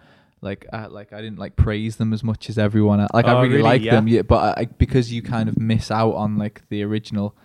[0.41, 3.11] like uh, like I didn't like praise them as much as everyone else.
[3.15, 3.63] like I Oh, really, really?
[3.63, 3.95] like Yeah.
[3.97, 7.37] them yeah but I, because you kind of miss out on like the original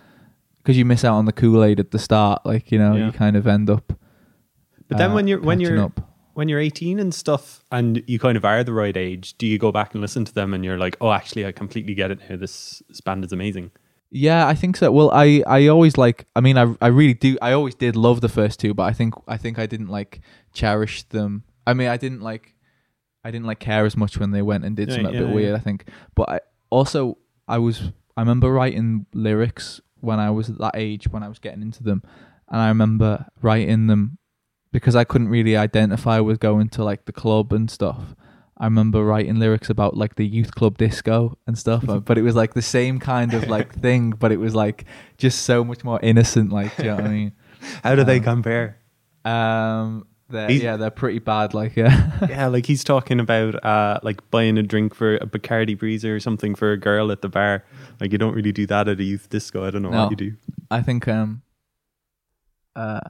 [0.58, 3.06] because you miss out on the Kool-Aid at the start like you know Yeah.
[3.06, 3.92] you kind of end up
[4.88, 6.00] But then uh, when you're when you're up.
[6.34, 9.58] when you're 18 and stuff, and you kind of are the right age, do you
[9.58, 12.20] go back and listen to them and you're like, oh, actually, I completely get it
[12.30, 12.36] now.
[12.36, 13.70] This, this band is amazing.
[14.10, 14.90] Yeah, I think so.
[14.90, 16.26] Well, I, I always like.
[16.34, 17.36] I mean, I I really do.
[17.42, 20.20] I always did love the first two, but I think I think I didn't like
[20.54, 21.44] cherish them.
[21.66, 22.54] I mean, I didn't like.
[23.24, 25.28] I didn't like care as much when they went and did Yeah, something a bit
[25.28, 25.34] yeah.
[25.34, 25.54] weird.
[25.56, 26.40] I think, but I
[26.70, 31.28] also I was I remember writing lyrics when I was at that age when I
[31.28, 32.02] was getting into them,
[32.48, 34.16] and I remember writing them
[34.72, 38.14] because I couldn't really identify with going to like the club and stuff.
[38.60, 42.22] I remember writing lyrics about like the youth club disco and stuff, uh, but it
[42.22, 44.84] was like the same kind of like thing, but it was like
[45.16, 46.50] just so much more innocent.
[46.52, 47.32] Like, do you know what I mean?
[47.84, 48.76] How do they Um, compare?
[49.24, 51.54] Um, they're, yeah, they're pretty bad.
[51.54, 55.76] Like, yeah, yeah, like he's talking about uh, like buying a drink for a Bacardi
[55.78, 57.64] Breezer or something for a girl at the bar.
[58.00, 59.64] Like you don't really do that at a youth disco.
[59.64, 60.02] I don't know No.
[60.02, 60.36] what you do.
[60.70, 61.42] I think um,
[62.76, 63.00] uh,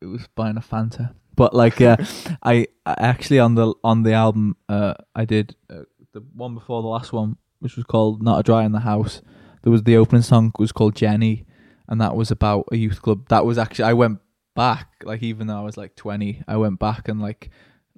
[0.00, 1.96] it was buying a Fanta, but like, uh,
[2.42, 5.82] I, I actually on the on the album, uh, I did uh,
[6.12, 9.22] the one before the last one, which was called "Not a Dry in the House."
[9.62, 11.46] There was the opening song was called Jenny,
[11.88, 13.28] and that was about a youth club.
[13.28, 14.18] That was actually I went
[14.56, 17.50] back, like even though I was like twenty, I went back and like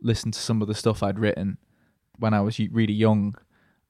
[0.03, 1.57] listened to some of the stuff I'd written
[2.19, 3.35] when I was really young,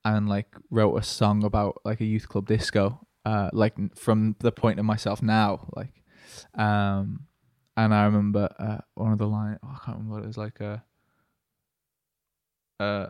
[0.05, 4.53] and like wrote a song about like a youth club disco, uh, like from the
[4.53, 6.03] point of myself now, like,
[6.55, 7.27] um,
[7.85, 10.37] and I remember uh, one of the line, oh, I can't remember what it was
[10.37, 10.79] like, uh,
[12.79, 13.09] uh,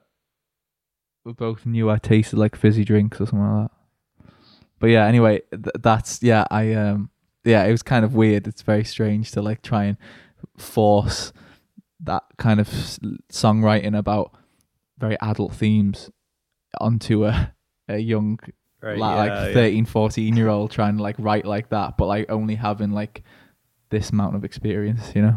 [1.24, 4.30] we both knew I tasted like fizzy drinks or something like that.
[4.78, 7.10] But yeah, anyway, th- that's yeah, I um,
[7.44, 8.46] yeah, it was kind of weird.
[8.46, 9.98] It's very strange to like try and
[10.56, 11.32] force
[12.00, 12.98] that kind of s-
[13.30, 14.32] songwriting about
[14.98, 16.10] very adult themes
[16.80, 17.54] onto a
[17.88, 18.38] a young
[18.82, 18.96] Right?
[18.96, 19.52] like, yeah, like yeah.
[19.52, 23.22] 13 14 year old trying to like write like that but like only having like
[23.90, 25.36] this amount of experience you know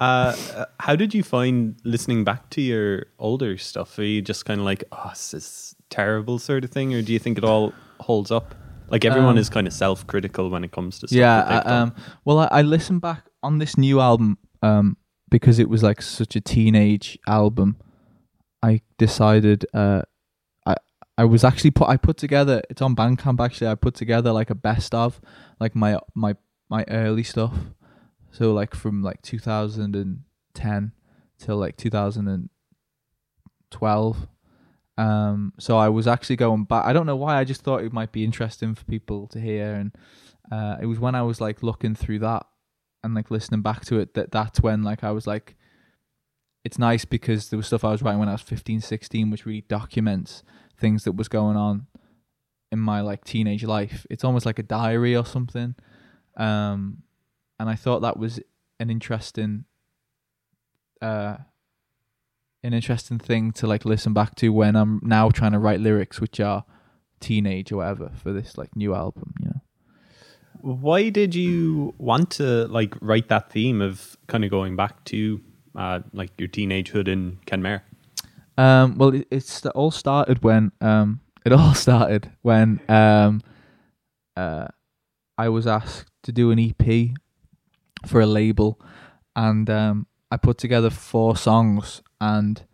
[0.00, 3.96] Uh, uh, how did you find listening back to your older stuff?
[3.98, 7.12] Are you just kind of like, oh, this is terrible sort of thing, or do
[7.12, 8.56] you think it all holds up?
[8.90, 11.16] Like everyone Um, is kind of self-critical when it comes to stuff.
[11.16, 11.94] yeah I, um
[12.26, 14.96] well I, I listened back on this new album um
[15.30, 17.76] because it was like such a teenage album
[18.62, 20.02] i decided uh
[20.66, 20.74] i
[21.22, 24.50] i was actually put i put together it's on bandcamp actually i put together like
[24.50, 25.20] a best of
[25.60, 26.34] like my my
[26.68, 27.54] my early stuff
[28.34, 30.92] so like from like 2010
[31.38, 34.28] till like 2012
[34.96, 37.92] um so i was actually going back i don't know why i just thought it
[37.92, 39.74] might be interesting for people to hear.
[39.74, 39.92] And
[40.50, 42.44] uh it was when i was like looking through that
[43.02, 45.56] and like listening back to it that that's when like i was like
[46.64, 49.46] it's nice because there was stuff i was writing when i was 15 16 which
[49.46, 50.42] really documents
[50.78, 51.86] things that was going on
[52.72, 54.06] in my like teenage life.
[54.10, 55.74] It's almost like a diary or something.
[56.36, 57.04] Um
[57.58, 58.40] and i thought that was
[58.80, 59.64] an interesting
[61.02, 61.36] uh
[62.62, 66.20] an interesting thing to like listen back to when i'm now trying to write lyrics
[66.20, 66.64] which are
[67.20, 69.60] teenage or whatever for this like new album you know
[70.60, 75.40] Why did you want to like write that theme of kind of going back to
[75.76, 77.82] uh, like your teenagehood in Kenmare?
[78.56, 83.42] Um, well, it, it's it all started when um, it all started when um,
[84.36, 84.68] uh,
[85.36, 87.10] I was asked to do an EP
[88.06, 88.80] for a label,
[89.36, 92.64] and um, I put together four songs, and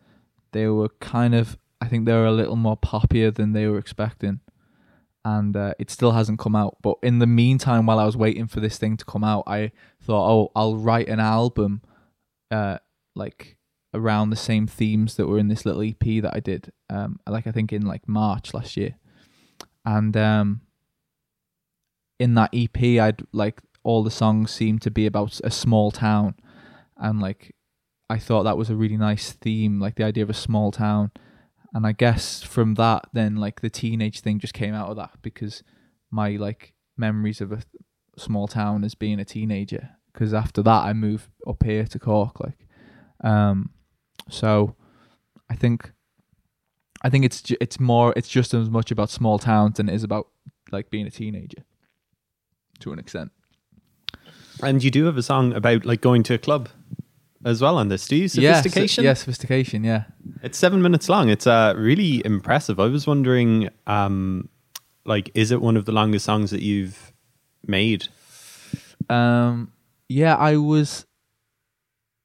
[0.52, 3.78] they were kind of I think they were a little more poppier than they were
[3.78, 4.40] expecting,
[5.24, 6.76] and uh, it still hasn't come out.
[6.82, 9.72] But in the meantime, while I was waiting for this thing to come out, I
[10.02, 11.82] thought, oh, I'll write an album,
[12.50, 12.78] uh,
[13.14, 13.56] like
[13.94, 17.46] around the same themes that were in this little EP that I did, um, like
[17.46, 18.96] I think in like March last year,
[19.84, 20.60] and um,
[22.18, 26.34] in that EP, I'd like all the songs seem to be about a small town,
[26.96, 27.54] and like
[28.08, 31.12] I thought that was a really nice theme, like the idea of a small town,
[31.72, 35.12] and I guess from that, then like the teenage thing just came out of that
[35.22, 35.62] because
[36.10, 37.62] my like memories of a
[38.18, 39.90] small town as being a teenager.
[40.12, 42.66] Because after that, I moved up here to Cork, like,
[43.22, 43.70] um,
[44.28, 44.74] so
[45.48, 45.92] I think
[47.02, 49.94] I think it's ju- it's more it's just as much about small towns than it
[49.94, 50.28] is about
[50.72, 51.64] like being a teenager
[52.80, 53.30] to an extent.
[54.62, 56.68] And you do have a song about like going to a club
[57.44, 58.06] as well on this.
[58.06, 58.28] Do you?
[58.28, 59.04] Sophistication.
[59.04, 59.84] Yeah, sophistication.
[59.84, 60.04] Yeah.
[60.42, 61.28] It's seven minutes long.
[61.28, 62.78] It's uh, really impressive.
[62.78, 64.48] I was wondering, um,
[65.04, 67.12] like, is it one of the longest songs that you've
[67.66, 68.08] made?
[69.08, 69.72] Um,
[70.08, 71.06] Yeah, I was.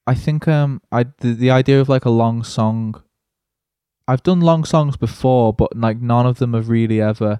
[0.07, 3.01] I think um I the, the idea of like a long song.
[4.07, 7.39] I've done long songs before, but like none of them have really ever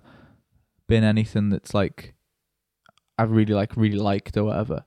[0.88, 2.14] been anything that's like
[3.18, 4.84] I've really like really liked or whatever.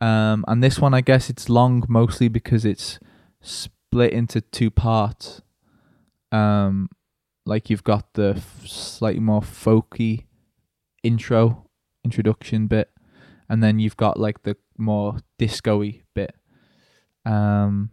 [0.00, 2.98] Um, and this one, I guess it's long mostly because it's
[3.40, 5.42] split into two parts.
[6.32, 6.88] Um,
[7.46, 10.24] like you've got the f- slightly more folky
[11.02, 11.68] intro
[12.04, 12.90] introduction bit,
[13.48, 16.34] and then you've got like the more disco-y bit.
[17.24, 17.90] Um,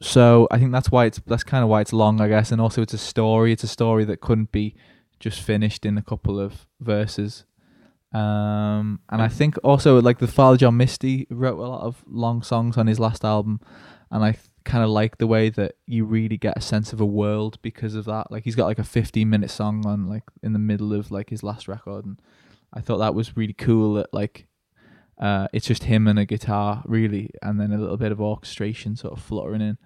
[0.00, 2.60] so I think that's why it's that's kind of why it's long, I guess, and
[2.60, 3.52] also it's a story.
[3.52, 4.74] It's a story that couldn't be
[5.18, 7.44] just finished in a couple of verses.
[8.14, 12.42] Um, and I think also like the Father John Misty wrote a lot of long
[12.42, 13.60] songs on his last album,
[14.10, 17.06] and I kind of like the way that you really get a sense of a
[17.06, 18.30] world because of that.
[18.30, 21.30] Like he's got like a 15 minute song on like in the middle of like
[21.30, 22.22] his last record, and
[22.72, 23.94] I thought that was really cool.
[23.94, 24.46] That like
[25.18, 28.94] uh, it's just him and a guitar really, and then a little bit of orchestration
[28.94, 29.78] sort of fluttering in.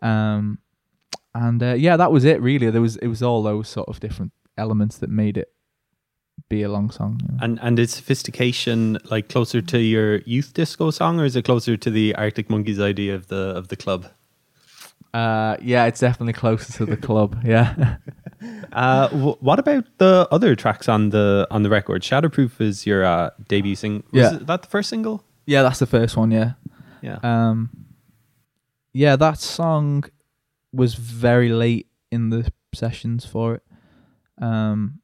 [0.00, 0.60] Um,
[1.34, 2.70] and uh, yeah, that was it really.
[2.70, 5.52] There was it was all those sort of different elements that made it
[6.48, 7.20] be a long song.
[7.22, 7.38] you know.
[7.44, 11.76] And and is sophistication like closer to your youth disco song, or is it closer
[11.76, 14.06] to the Arctic Monkeys idea of the of the club?
[15.14, 17.40] Uh, yeah, it's definitely closer to the club.
[17.44, 17.96] Yeah.
[18.72, 22.02] Uh, wh- what about the other tracks on the on the record?
[22.02, 24.04] Shatterproof is your uh, debut single.
[24.12, 24.34] Yeah.
[24.34, 25.24] is that the first single?
[25.46, 26.30] yeah, that's the first one.
[26.30, 26.52] Yeah.
[27.02, 27.18] Yeah.
[27.22, 27.70] Um,
[28.92, 30.04] yeah, that song
[30.72, 33.62] was very late in the sessions for it.
[34.42, 35.00] Um,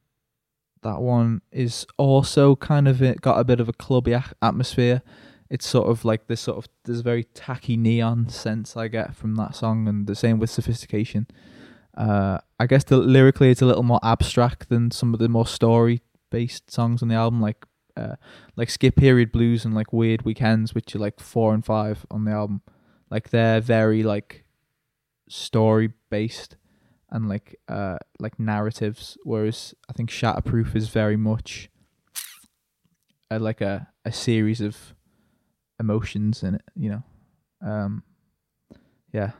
[0.85, 5.01] that one is also kind of it got a bit of a clubby atmosphere.
[5.49, 9.35] It's sort of like this sort of this very tacky neon sense I get from
[9.35, 11.27] that song, and the same with sophistication.
[11.97, 15.47] Uh, I guess the lyrically it's a little more abstract than some of the more
[15.47, 17.65] story based songs on the album, like
[17.97, 18.15] uh,
[18.55, 22.25] like Skip Period Blues and like Weird Weekends, which are like four and five on
[22.25, 22.61] the album.
[23.09, 24.45] Like they're very like
[25.27, 26.57] story based
[27.09, 31.69] and like uh like narratives, whereas I think Shatterproof is very much
[33.31, 34.93] uh, like a a series of
[35.79, 36.63] emotions in it.
[36.75, 37.03] You know,
[37.69, 38.03] um,
[39.11, 39.31] yeah.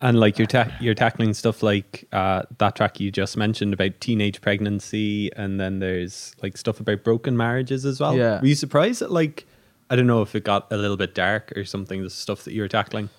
[0.00, 4.00] And like you're ta- you're tackling stuff like uh, that track you just mentioned about
[4.00, 8.16] teenage pregnancy, and then there's like stuff about broken marriages as well.
[8.16, 8.40] Yeah.
[8.40, 9.46] Were you surprised that like
[9.90, 12.02] I don't know if it got a little bit dark or something?
[12.04, 13.10] The stuff that you were tackling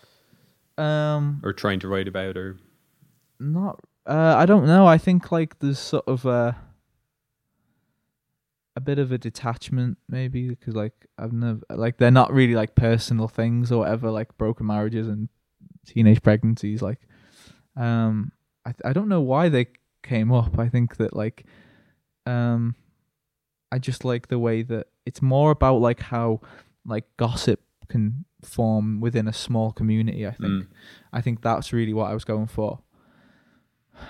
[0.78, 2.56] Um, or trying to write about, or
[3.40, 6.56] not uh i don't know i think like there's sort of a
[8.76, 12.76] a bit of a detachment maybe because like i've never like they're not really like
[12.76, 15.28] personal things or whatever like broken marriages and
[15.86, 17.00] teenage pregnancies like
[17.76, 18.32] um
[18.66, 19.68] i i don't know why they
[20.04, 21.46] came up i think that like
[22.26, 22.76] um
[23.72, 26.40] i just like the way that it's more about like how
[26.86, 30.68] like gossip can form within a small community i think Mm.
[31.12, 32.80] I think that's really what I was going for.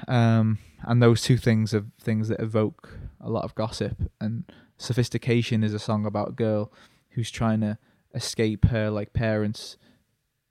[0.07, 3.97] Um, and those two things are things that evoke a lot of gossip.
[4.19, 4.45] And
[4.77, 6.71] sophistication is a song about a girl
[7.11, 7.77] who's trying to
[8.13, 9.77] escape her like parents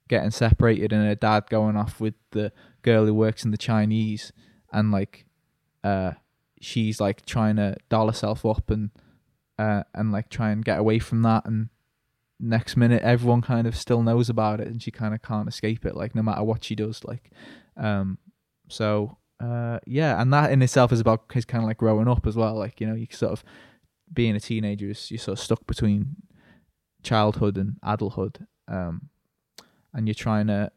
[0.08, 4.32] getting separated and her dad going off with the girl who works in the Chinese
[4.72, 5.26] and like
[5.84, 6.12] uh
[6.60, 8.90] she's like trying to doll herself up and
[9.58, 11.68] uh and like try and get away from that and
[12.40, 15.84] next minute everyone kind of still knows about it and she kind of can't escape
[15.84, 17.30] it like no matter what she does like
[17.76, 18.16] um
[18.68, 22.26] so uh yeah and that in itself is about his kind of like growing up
[22.26, 23.44] as well like you know you sort of
[24.12, 26.16] being a teenager is you're sort of stuck between
[27.02, 29.08] childhood and adulthood um
[29.94, 30.70] and you're trying to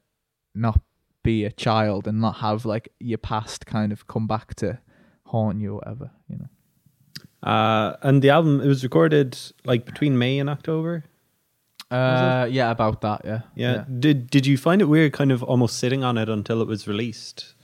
[0.53, 0.79] not
[1.23, 4.79] be a child and not have like your past kind of come back to
[5.25, 6.47] haunt you or whatever you know
[7.43, 9.35] uh, and the album it was recorded
[9.65, 11.05] like between May and October.
[11.89, 13.85] uh yeah about that yeah Yeah.
[13.99, 16.87] Did Did you find it weird, kind of almost sitting on it until it was
[16.87, 17.55] released?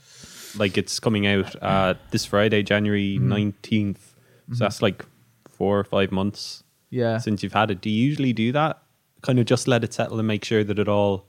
[0.56, 3.28] Like it's coming out uh, this Friday, January Mhm.
[3.28, 4.14] 19th
[4.52, 5.04] So that's like
[5.48, 7.80] four or five months yeah since you've had it.
[7.80, 8.82] Do you usually do that?
[9.22, 11.26] Kind of just let it settle and make sure that it all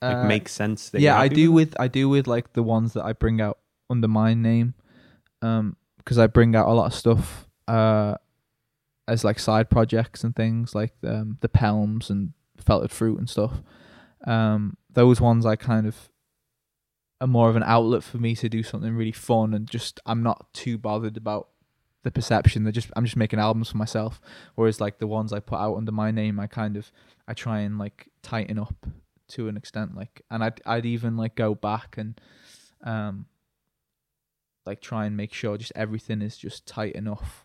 [0.00, 0.90] like Uh, makes sense.
[0.90, 3.40] that yeah i do with with i do with like the ones that i bring
[3.40, 3.58] out
[3.90, 4.74] under my name
[5.42, 8.14] um because i bring out a lot of stuff uh
[9.08, 13.62] as like side projects and things like um the pelms and felted fruit and stuff
[14.26, 16.08] um those ones i kind of
[17.26, 20.52] more of an outlet for me to do something really fun and just i'm not
[20.52, 21.48] too bothered about
[22.02, 22.64] the perception.
[22.64, 24.20] They're just i'm just making albums for myself.
[24.56, 26.92] Whereas like the ones i put out under my name i kind of
[27.26, 28.86] i try and like tighten up
[29.28, 32.20] to an extent like and I'd I'd even like go back and
[32.82, 33.24] um
[34.66, 37.44] like try and make sure just everything is just tight enough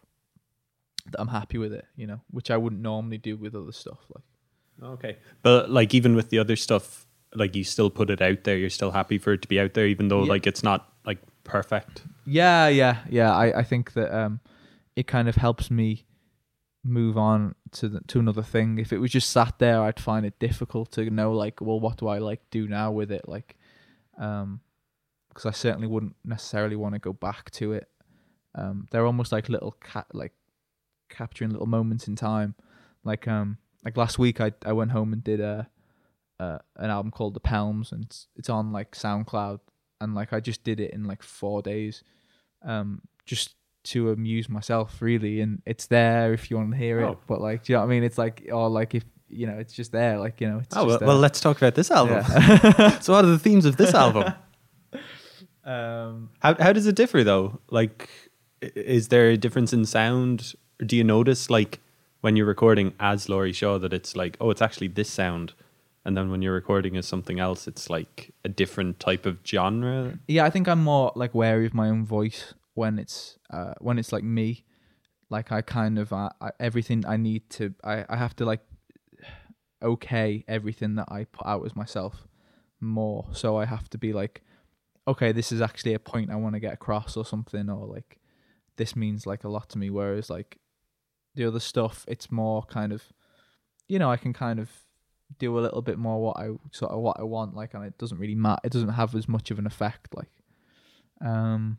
[1.12, 4.00] that I'm happy with it, you know, which I wouldn't normally do with other stuff
[4.14, 4.92] like.
[4.92, 5.18] Okay.
[5.42, 8.70] But like even with the other stuff, like you still put it out there, you're
[8.70, 10.30] still happy for it to be out there, even though Yeah.
[10.30, 12.04] like it's not like perfect.
[12.26, 13.34] Yeah, yeah, yeah.
[13.36, 14.40] I, I think that um,
[14.96, 16.06] it kind of helps me
[16.84, 18.80] move on to the, to another thing.
[18.80, 21.98] If it was just sat there, I'd find it difficult to know like, well, what
[21.98, 23.28] do I like do now with it?
[23.28, 23.58] Like,
[24.18, 24.62] um,
[25.30, 27.88] because I certainly wouldn't necessarily want to go back to it.
[28.56, 30.34] Um, they're almost like little cat, like
[31.10, 32.56] capturing little moments in time.
[33.04, 35.70] Like um, like last week, I I went home and did a,
[36.40, 39.60] uh, an album called The Pelms, and it's, it's on like SoundCloud,
[40.02, 42.04] and like I just did it in like four days,
[42.64, 47.06] um, just to amuse myself really, and it's there if you want to hear it.
[47.06, 47.20] Oh.
[47.28, 48.04] But like, do you know what I mean?
[48.04, 50.18] It's like, or like if you know, it's just there.
[50.18, 52.18] Like you know, it's Oh well, just well, let's talk about this album.
[52.18, 53.00] Yeah.
[53.00, 54.34] so what are the themes of this album?
[55.64, 57.60] um, How how does it differ though?
[57.70, 58.10] Like,
[58.62, 60.54] is there a difference in sound?
[60.86, 61.80] Do you notice like
[62.22, 65.54] when you're recording as Laurie Shaw that it's like, oh, it's actually this sound,
[66.10, 70.18] and then when you're recording as something else, it's like a different type of genre.
[70.28, 74.00] yeah, I think I'm more like wary of my own voice when it's uh, when
[74.00, 74.66] it's like me.
[75.30, 78.62] Like I kind of uh, I, everything I need to I, I have to like
[79.84, 82.28] okay everything that I put out as myself
[82.82, 83.28] more.
[83.32, 84.42] So I have to be like,
[85.08, 88.18] okay, this is actually a point I want to get across or something, or like
[88.78, 89.92] this means like a lot to me.
[89.92, 90.58] Whereas like
[91.36, 93.04] the other stuff, it's more kind of,
[93.88, 94.72] you know, I can kind of
[95.38, 97.98] do a little bit more what I sort of what I want, like, and it
[97.98, 98.62] doesn't really matter.
[98.64, 100.30] It doesn't have as much of an effect, like.
[101.22, 101.78] Um,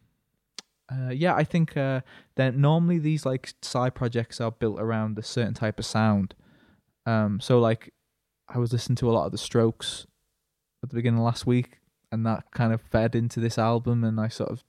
[0.93, 2.01] uh, yeah, I think uh,
[2.35, 6.35] that normally these like side projects are built around a certain type of sound.
[7.07, 7.93] Um, so like,
[8.49, 10.07] I was listening to a lot of the Strokes
[10.83, 11.79] at the beginning of last week,
[12.11, 14.65] and that kind of fed into this album, and I sort of,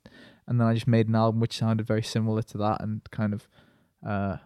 [0.46, 3.32] and then I just made an album which sounded very similar to that, and kind
[3.34, 3.48] of,
[4.06, 4.36] uh,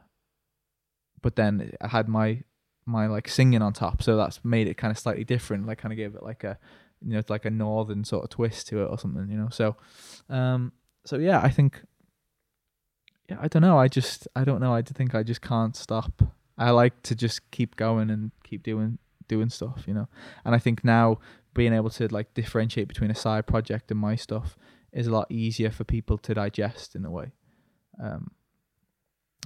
[1.20, 2.43] but then I had my
[2.87, 5.66] my like singing on top, so that's made it kind of slightly different.
[5.66, 6.59] Like kind of gave it like a,
[7.05, 9.49] you know, like a northern sort of twist to it or something, you know.
[9.51, 9.76] So,
[10.28, 10.72] um,
[11.05, 11.82] so yeah, I think,
[13.28, 13.78] yeah, I don't know.
[13.78, 14.72] I just, I don't know.
[14.72, 16.22] I think I just can't stop.
[16.57, 20.09] I like to just keep going and keep doing doing stuff, you know.
[20.45, 21.18] And I think now
[21.55, 24.57] being able to like differentiate between a side project and my stuff
[24.93, 27.32] is a lot easier for people to digest in a way.
[28.03, 28.30] Um,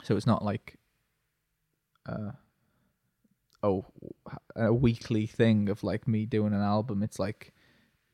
[0.02, 0.76] so it's not like,
[2.08, 2.32] uh,
[3.62, 3.84] oh,
[4.56, 7.02] a weekly thing of like me doing an album.
[7.02, 7.52] It's like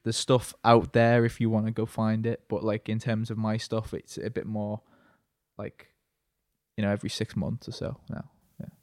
[0.04, 3.30] there's stuff out there if you want to go find it, but like in terms
[3.30, 4.80] of my stuff, it's a bit more
[5.58, 5.88] like
[6.76, 8.24] you know every six months or so now.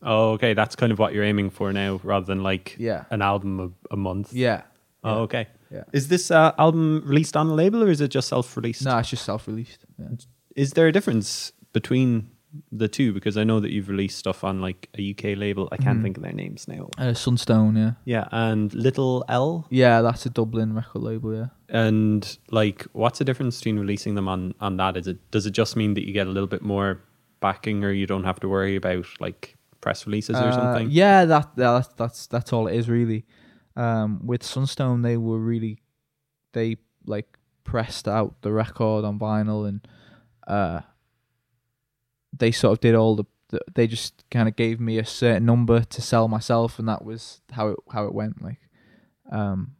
[0.03, 3.21] Oh, okay, that's kind of what you're aiming for now, rather than like Yeah, an
[3.23, 3.59] album
[3.89, 4.31] a, a month.
[4.33, 4.63] yeah.
[5.05, 5.47] Oh, okay.
[5.69, 5.83] Yeah.
[5.91, 8.85] Is this uh, album released on a label or is it just self-released?
[8.85, 9.79] No, it's just self-released.
[9.99, 10.07] Yeah.
[10.55, 12.29] Is there a difference between
[12.71, 13.13] the two?
[13.13, 15.67] Because I know that you've released stuff on like a UK label.
[15.71, 16.03] I can't Mhm.
[16.03, 16.89] think of their names now.
[16.97, 19.65] Uh, Sunstone, yeah, Yeah, and Little L.
[19.69, 20.01] yeah.
[20.01, 21.47] That's a Dublin record label, yeah.
[21.69, 24.97] And like, what's the difference between releasing them on on that?
[24.97, 26.99] Is it does it just mean that you get a little bit more
[27.39, 30.87] backing, or you don't have to worry about like press releases or Uh, something?
[30.91, 33.25] Yeah, that, yeah, that's that's that's all it is really.
[33.75, 35.79] Um, with Sunstone, they were really
[36.53, 36.77] they
[37.07, 39.85] like pressed out the record on vinyl and
[40.47, 40.81] uh,
[42.35, 43.25] they sort of did all the.
[43.49, 47.03] the they just kind of gave me a certain number to sell myself, and that
[47.05, 48.41] was how it how it went.
[48.43, 48.59] Like,
[49.31, 49.75] um,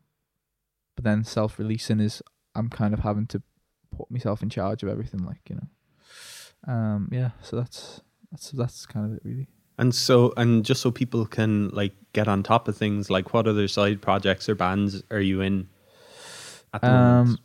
[0.96, 2.22] but then self releasing is
[2.56, 3.42] I'm kind of having to
[3.96, 5.26] put myself in charge of everything.
[5.26, 7.32] Like you know, um, yeah.
[7.42, 8.02] So that's
[8.32, 9.48] that's that's kind of it really.
[9.80, 13.48] And so, and just so people can like get on top of things, like what
[13.48, 15.68] other side projects or bands are you in
[16.76, 17.40] at the Um, moment?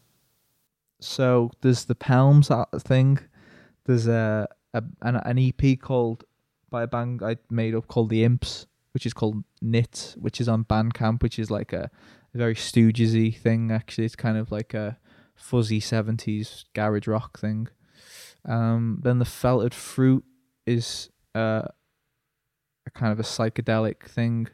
[1.00, 3.18] so there's the Pelms uh, thing.
[3.86, 6.24] There's a, a an, an EP called
[6.70, 10.48] by a band I made up called the Imps, which is called Knit, which is
[10.48, 11.90] on Bandcamp, which is like a,
[12.34, 13.70] a very Stoogesy thing.
[13.70, 14.98] Actually, it's kind of like a
[15.34, 17.68] fuzzy seventies garage rock thing.
[18.44, 20.24] Um, then the Felted Fruit
[20.66, 21.62] is uh,
[22.86, 24.48] a kind of a psychedelic thing.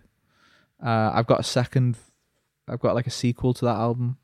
[0.85, 1.97] Uh, I've got a second.
[2.69, 4.19] I've got like a sequel to that album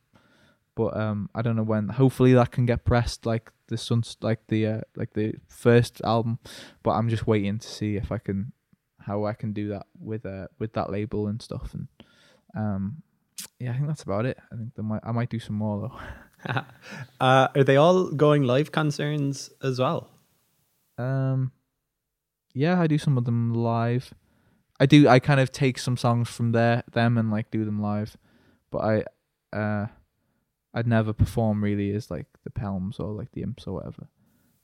[0.80, 1.88] but um I don't know when.
[1.88, 6.38] Hopefully that can get pressed like the Suns like the uh, like the first album,
[6.82, 8.52] but I'm just waiting to see if I can
[9.00, 11.88] how I can do that with uh with that label and stuff and
[12.54, 13.02] um
[13.58, 14.38] yeah I think that's about it.
[14.52, 16.52] I think there might I might do some more though.
[17.20, 20.10] uh, are they all going live concerns as well?
[20.98, 21.52] Um
[22.52, 24.12] yeah, I do some of them live.
[24.78, 27.80] I do I kind of take some songs from there them and like do them
[27.80, 28.16] live,
[28.70, 29.04] but I
[29.56, 29.86] uh
[30.74, 34.06] I'd never perform really as like the Pelms or like the Imps or whatever.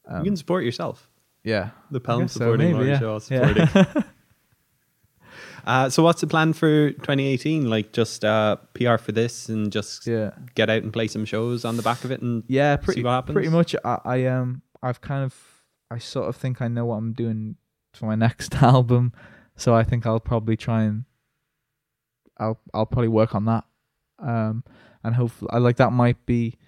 [0.09, 1.11] Um, you can support yourself.
[1.45, 2.99] yeah, The Palm guess so, supporting maybe, yeah.
[3.01, 3.55] Shaw Yeah.
[3.55, 4.05] supporting.
[5.67, 7.69] uh, so, what's the plan for 2018?
[7.69, 10.31] Like, just uh, PR for this and just Yeah.
[10.55, 13.11] get out and play some shows on the back of it and Yeah, pretty what
[13.11, 13.35] happens?
[13.35, 13.75] pretty much.
[13.85, 15.35] I, I um I've kind of
[15.91, 17.57] I sort of think I know what I'm doing
[17.95, 19.13] for my next album,
[19.57, 21.05] so I think I'll probably try and
[22.39, 23.65] I'll I'll probably work on that,
[24.21, 24.63] um
[25.07, 26.59] and hopefully I like that might be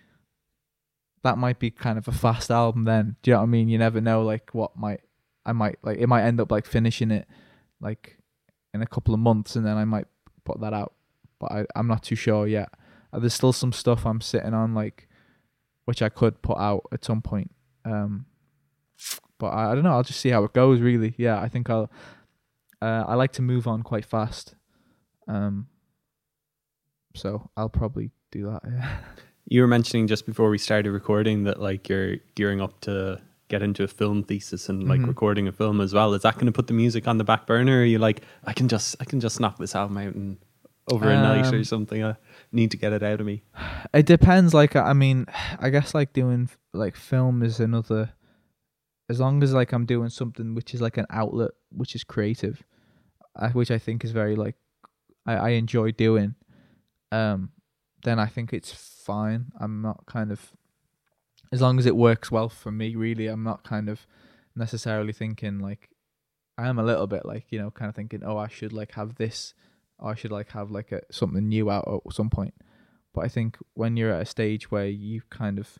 [1.25, 3.17] that might be kind of a fast album then.
[3.23, 3.69] Do you know what I mean?
[3.69, 5.01] You never know like what might
[5.45, 7.27] I might like it might end up like finishing it
[7.81, 8.17] like
[8.73, 10.07] in a couple of months and then I might
[10.45, 10.95] put that out,
[11.41, 12.69] but I I'm not too sure yet.
[13.13, 15.09] Uh, there's still some stuff I'm sitting on like
[15.85, 17.51] which I could put out at some point.
[17.85, 18.27] Um,
[19.39, 19.93] but I, I don't know.
[19.93, 20.81] I'll just see how it goes.
[20.81, 21.41] Really, yeah.
[21.41, 21.91] I think I'll.
[22.81, 24.55] Uh, I like to move on quite fast.
[25.27, 25.67] Um,
[27.15, 28.61] so I'll probably do that.
[28.65, 28.97] Yeah.
[29.51, 33.19] You were mentioning just before we started recording that like you're gearing up to
[33.49, 35.07] get into a film thesis and like Mhm.
[35.07, 36.13] recording a film as well.
[36.13, 37.79] Is that going to put the music on the back burner?
[37.79, 40.37] Or are you like, I can just I can just knock this album out and
[40.93, 42.05] over a night or Um, something?
[42.05, 42.17] I
[42.53, 43.43] need to get it out of me.
[43.95, 44.53] It depends.
[44.53, 45.25] Like I mean,
[45.61, 48.11] I guess like doing like film is another.
[49.09, 52.63] As long as like I'm doing something which is like an outlet, which is creative,
[53.35, 54.57] uh, which I think is very like
[55.25, 56.35] I, I enjoy doing.
[57.13, 57.53] Um,
[58.05, 59.47] then I think it's fine.
[59.59, 60.53] I'm not kind of
[61.51, 62.95] as long as it works well for me.
[62.95, 64.07] Really, I'm not kind of
[64.55, 65.89] necessarily thinking like
[66.57, 68.93] I am a little bit like you know kind of thinking oh I should like
[68.93, 69.55] have this,
[69.99, 72.55] or I should like have like a something new out at some point.
[73.15, 75.79] But I think when you're at a stage where you kind of,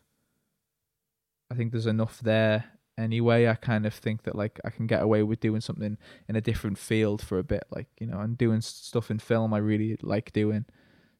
[1.51, 2.65] I think there's enough there
[2.97, 3.47] anyway.
[3.47, 5.97] I kind of think that like I can get away with doing something
[6.27, 9.53] in a different field for a bit, like you know, and doing stuff in film.
[9.53, 10.65] I really like doing.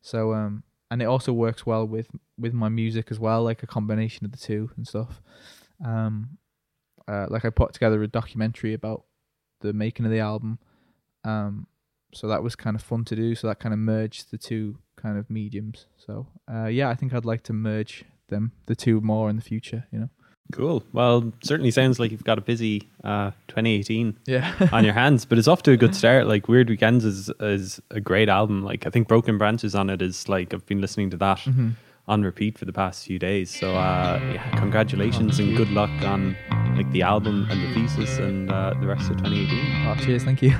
[0.01, 3.67] So um, and it also works well with with my music as well, like a
[3.67, 5.21] combination of the two and stuff.
[5.85, 6.37] Um,
[7.07, 9.05] uh, like I put together a documentary about
[9.61, 10.59] the making of the album.
[11.23, 11.67] Um,
[12.13, 13.35] so that was kind of fun to do.
[13.35, 15.85] So that kind of merged the two kind of mediums.
[15.97, 19.41] So uh, yeah, I think I'd like to merge them, the two more in the
[19.41, 19.85] future.
[19.91, 20.09] You know.
[20.51, 20.83] Cool.
[20.93, 24.69] Well, certainly sounds like you've got a busy uh, 2018 Yeah.
[24.73, 26.25] on your hands, but it's off to a good start.
[26.27, 28.63] Like Weird Weekends is is a great album.
[28.63, 31.73] Like I think Broken Branches on it is like I've been listening to that Mhm.
[32.07, 33.51] on repeat for the past few days.
[33.51, 36.35] So uh, yeah, congratulations and good luck on
[36.75, 39.85] like the album and the thesis and uh, the rest of 2018.
[39.87, 40.23] Oh, cheers.
[40.23, 40.55] Thank you.